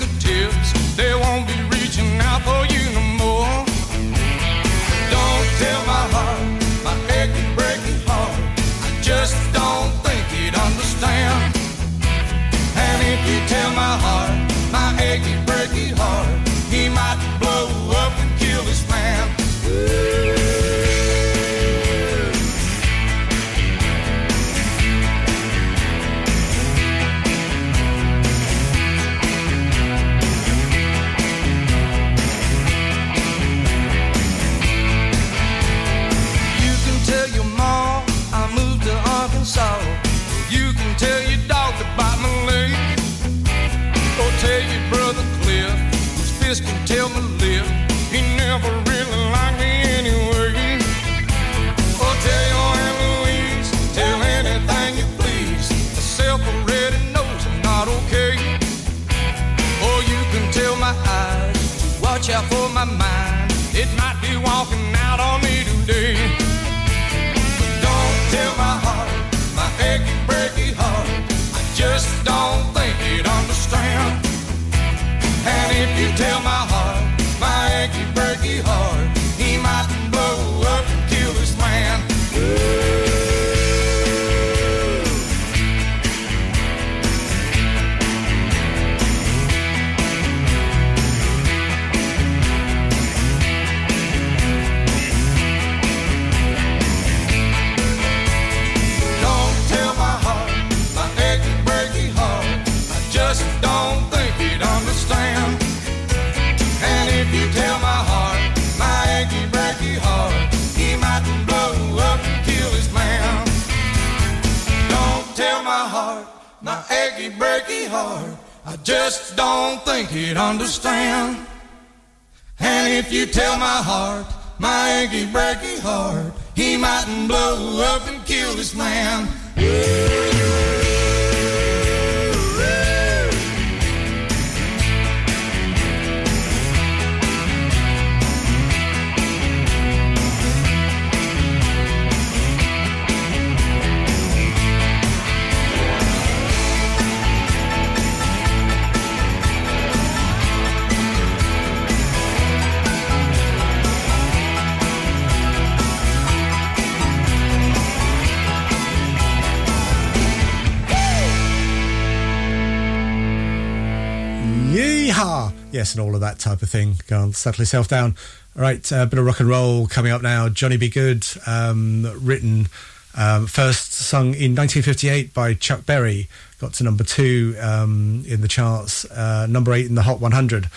[166.42, 166.96] type of thing.
[167.08, 168.16] Go and settle yourself down.
[168.56, 170.50] All right, a bit of rock and roll coming up now.
[170.50, 170.90] Johnny B.
[170.90, 172.68] Goode, um, written
[173.16, 176.28] um, first sung in 1958 by Chuck Berry,
[176.60, 180.70] got to number two um, in the charts, uh, number eight in the Hot 100.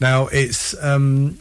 [0.00, 1.38] Now it's um,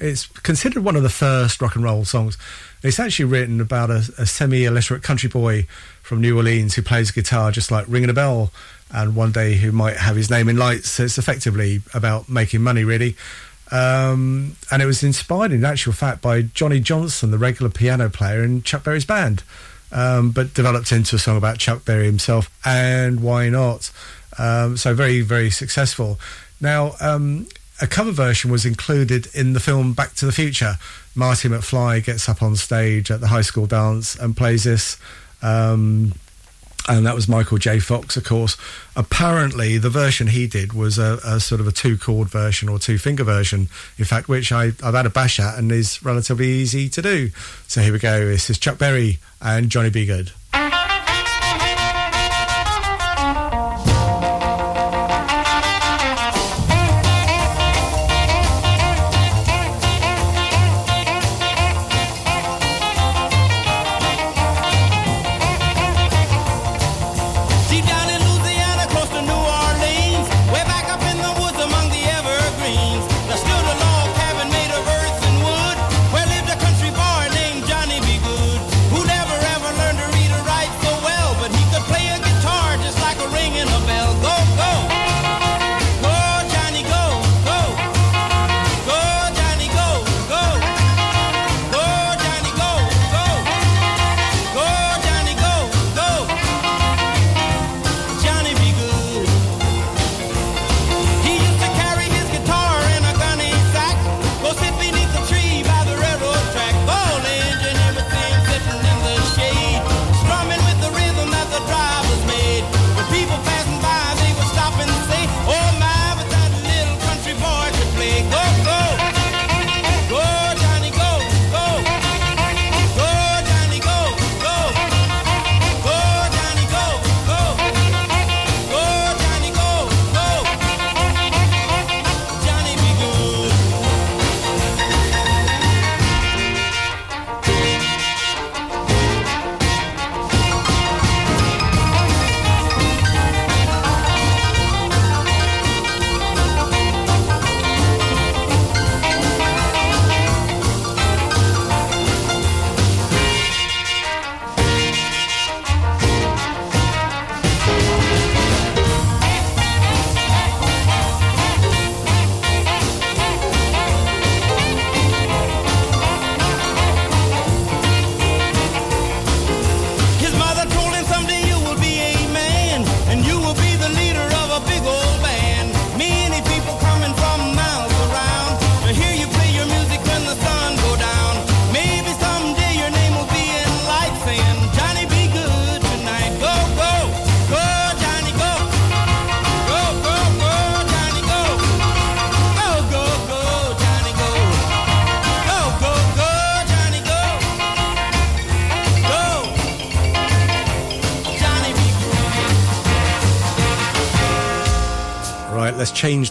[0.00, 2.36] it's considered one of the first rock and roll songs.
[2.82, 5.66] It's actually written about a, a semi-illiterate country boy
[6.02, 8.52] from New Orleans who plays guitar just like ringing a bell,
[8.90, 10.90] and one day who might have his name in lights.
[10.90, 13.16] So it's effectively about making money, really.
[13.72, 18.44] Um, and it was inspired, in actual fact, by Johnny Johnson, the regular piano player
[18.44, 19.42] in Chuck Berry's band,
[19.90, 22.48] um, but developed into a song about Chuck Berry himself.
[22.64, 23.90] And why not?
[24.38, 26.18] Um, so very, very successful.
[26.60, 27.48] Now, um,
[27.80, 30.76] a cover version was included in the film Back to the Future.
[31.14, 34.96] Marty McFly gets up on stage at the high school dance and plays this.
[35.42, 36.12] Um,
[36.88, 37.78] and that was Michael J.
[37.78, 38.56] Fox, of course.
[38.94, 42.78] Apparently, the version he did was a, a sort of a two chord version or
[42.78, 43.68] two finger version,
[43.98, 47.30] in fact, which I, I've had a bash at and is relatively easy to do.
[47.66, 48.26] So here we go.
[48.26, 50.06] This is Chuck Berry and Johnny B.
[50.06, 50.32] Goode.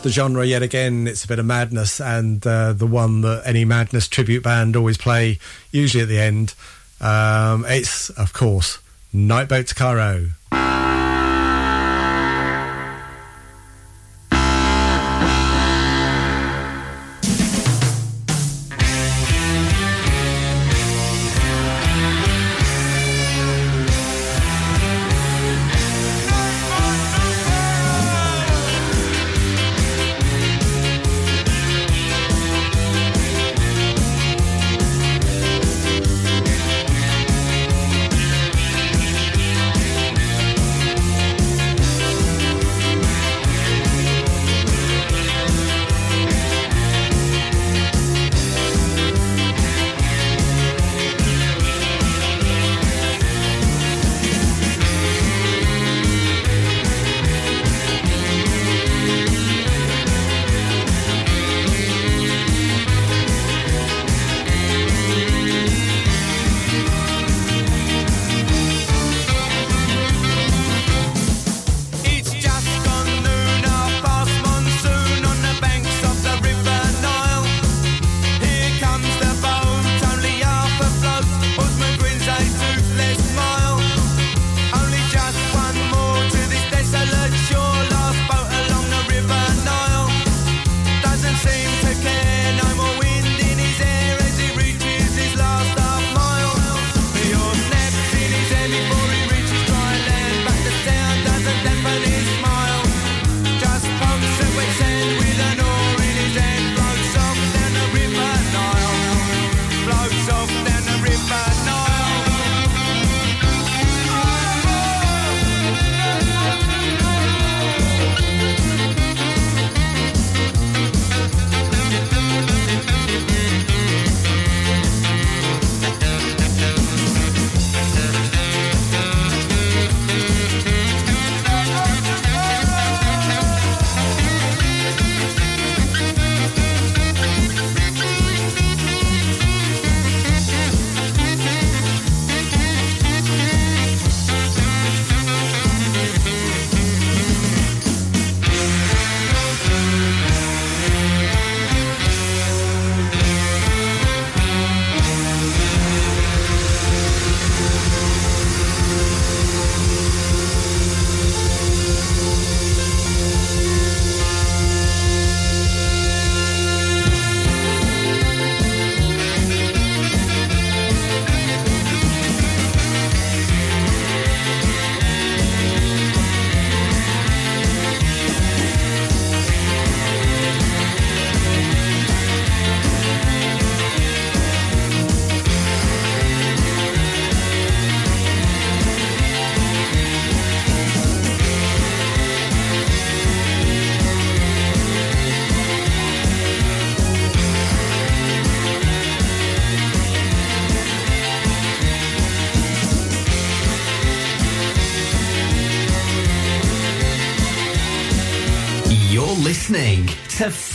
[0.05, 1.07] the genre yet again.
[1.07, 4.99] It's a bit of madness, and uh, the one that any madness tribute band always
[4.99, 5.39] play,
[5.71, 6.53] usually at the end.
[7.01, 8.77] Um, it's, of course,
[9.13, 10.29] Nightboat to Cairo.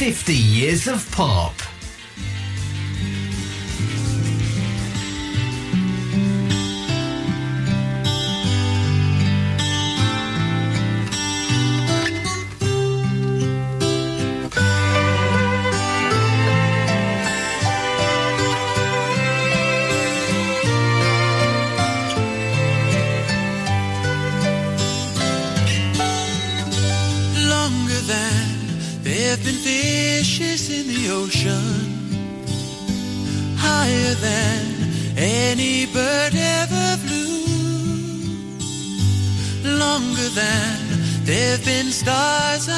[0.01, 1.49] 50 years of pop.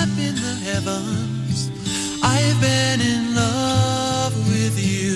[0.03, 1.71] up in the heavens.
[2.23, 5.15] I've been in love with you.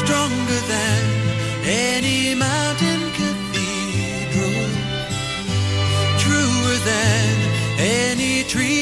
[0.00, 1.02] Stronger than
[1.64, 4.68] any mountain cathedral.
[6.22, 7.34] Truer than
[7.78, 8.81] any tree.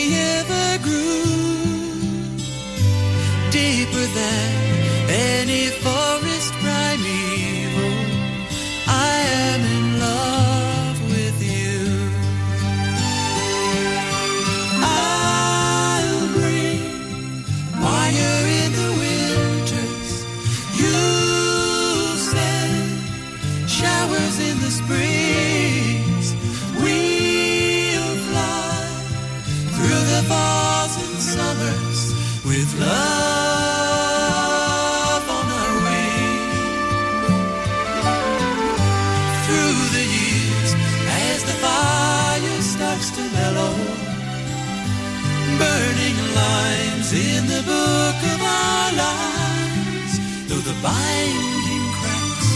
[50.83, 52.51] Binding cracks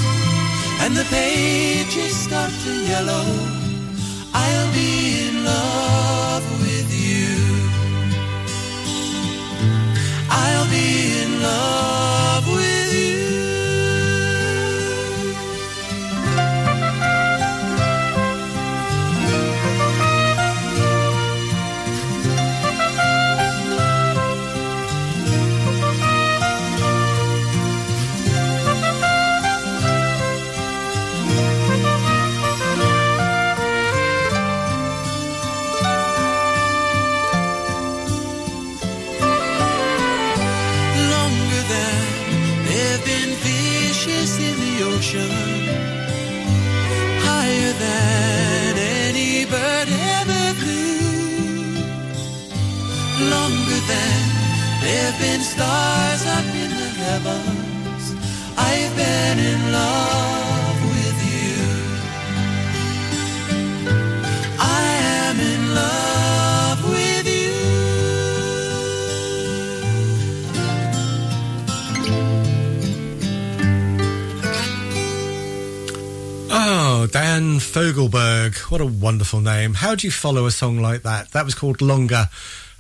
[0.83, 3.54] and the pages start to yellow,
[55.55, 58.05] stars up in the heavens.
[58.57, 61.59] I've been in love with you.
[64.59, 64.85] I
[65.23, 67.55] am in love with you.
[76.51, 78.57] Oh, Dan Fogelberg.
[78.71, 79.75] What a wonderful name.
[79.75, 81.31] How do you follow a song like that?
[81.31, 82.29] That was called Longer.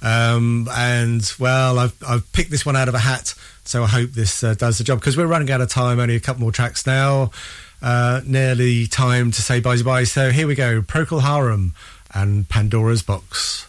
[0.05, 4.10] Um, and, well, I've, I've picked this one out of a hat, so I hope
[4.10, 5.98] this uh, does the job because we're running out of time.
[5.98, 7.31] Only a couple more tracks now.
[7.81, 10.05] Uh, nearly time to say bye bye.
[10.05, 11.74] So here we go Procol Harum
[12.14, 13.66] and Pandora's Box.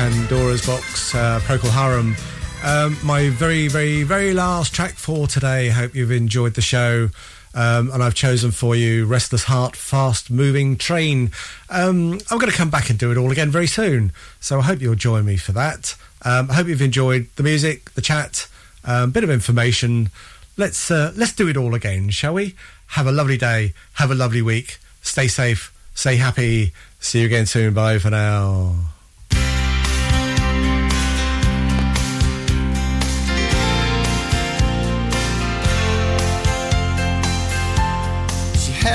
[0.00, 2.16] Pandora's Box, uh, Procol Harum.
[2.64, 5.68] Um, my very, very, very last track for today.
[5.68, 7.10] Hope you've enjoyed the show.
[7.54, 11.32] Um, and I've chosen for you Restless Heart, Fast Moving Train.
[11.68, 14.12] Um, I'm going to come back and do it all again very soon.
[14.40, 15.94] So I hope you'll join me for that.
[16.22, 18.48] Um, I hope you've enjoyed the music, the chat,
[18.84, 20.08] a bit of information.
[20.56, 22.54] Let's, uh, let's do it all again, shall we?
[22.86, 23.74] Have a lovely day.
[23.94, 24.78] Have a lovely week.
[25.02, 25.74] Stay safe.
[25.94, 26.72] Stay happy.
[27.00, 27.74] See you again soon.
[27.74, 28.76] Bye for now.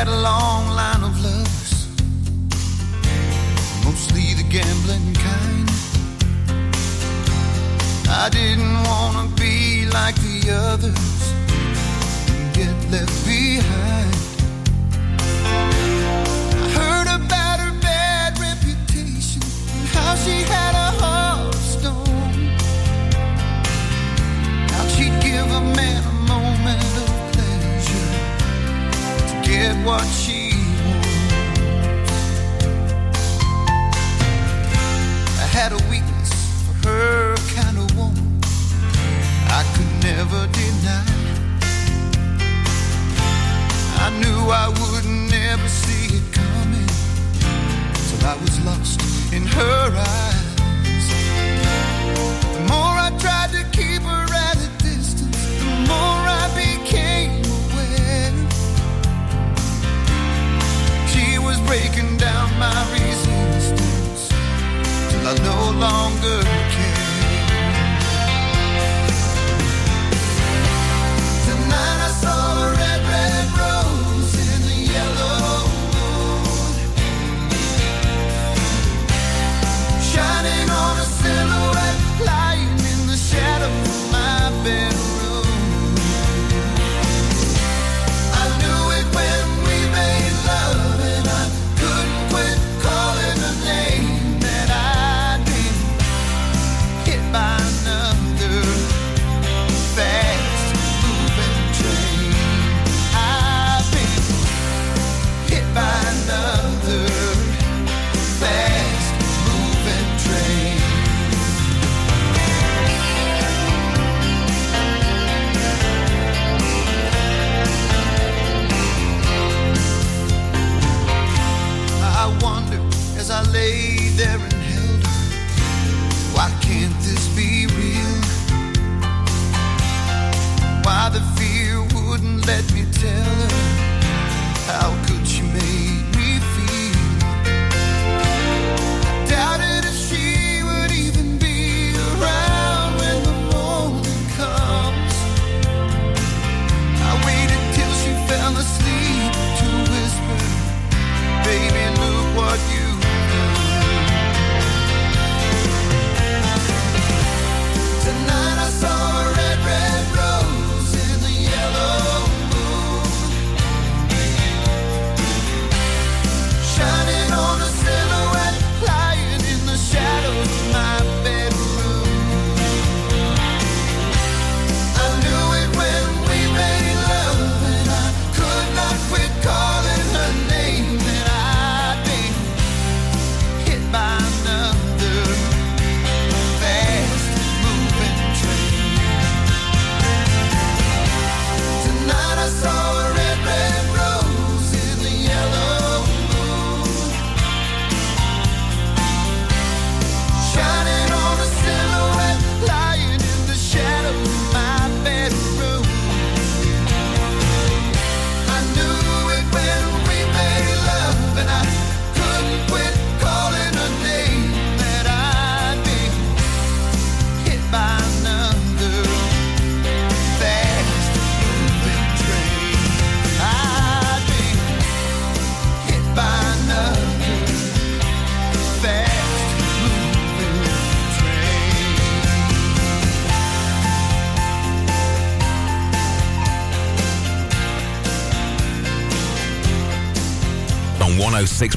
[0.06, 1.88] had a long line of lovers,
[3.84, 5.69] mostly the gambling kind.
[8.10, 11.34] I didn't wanna be like the others
[12.30, 14.35] and get left behind.
[29.65, 30.24] get what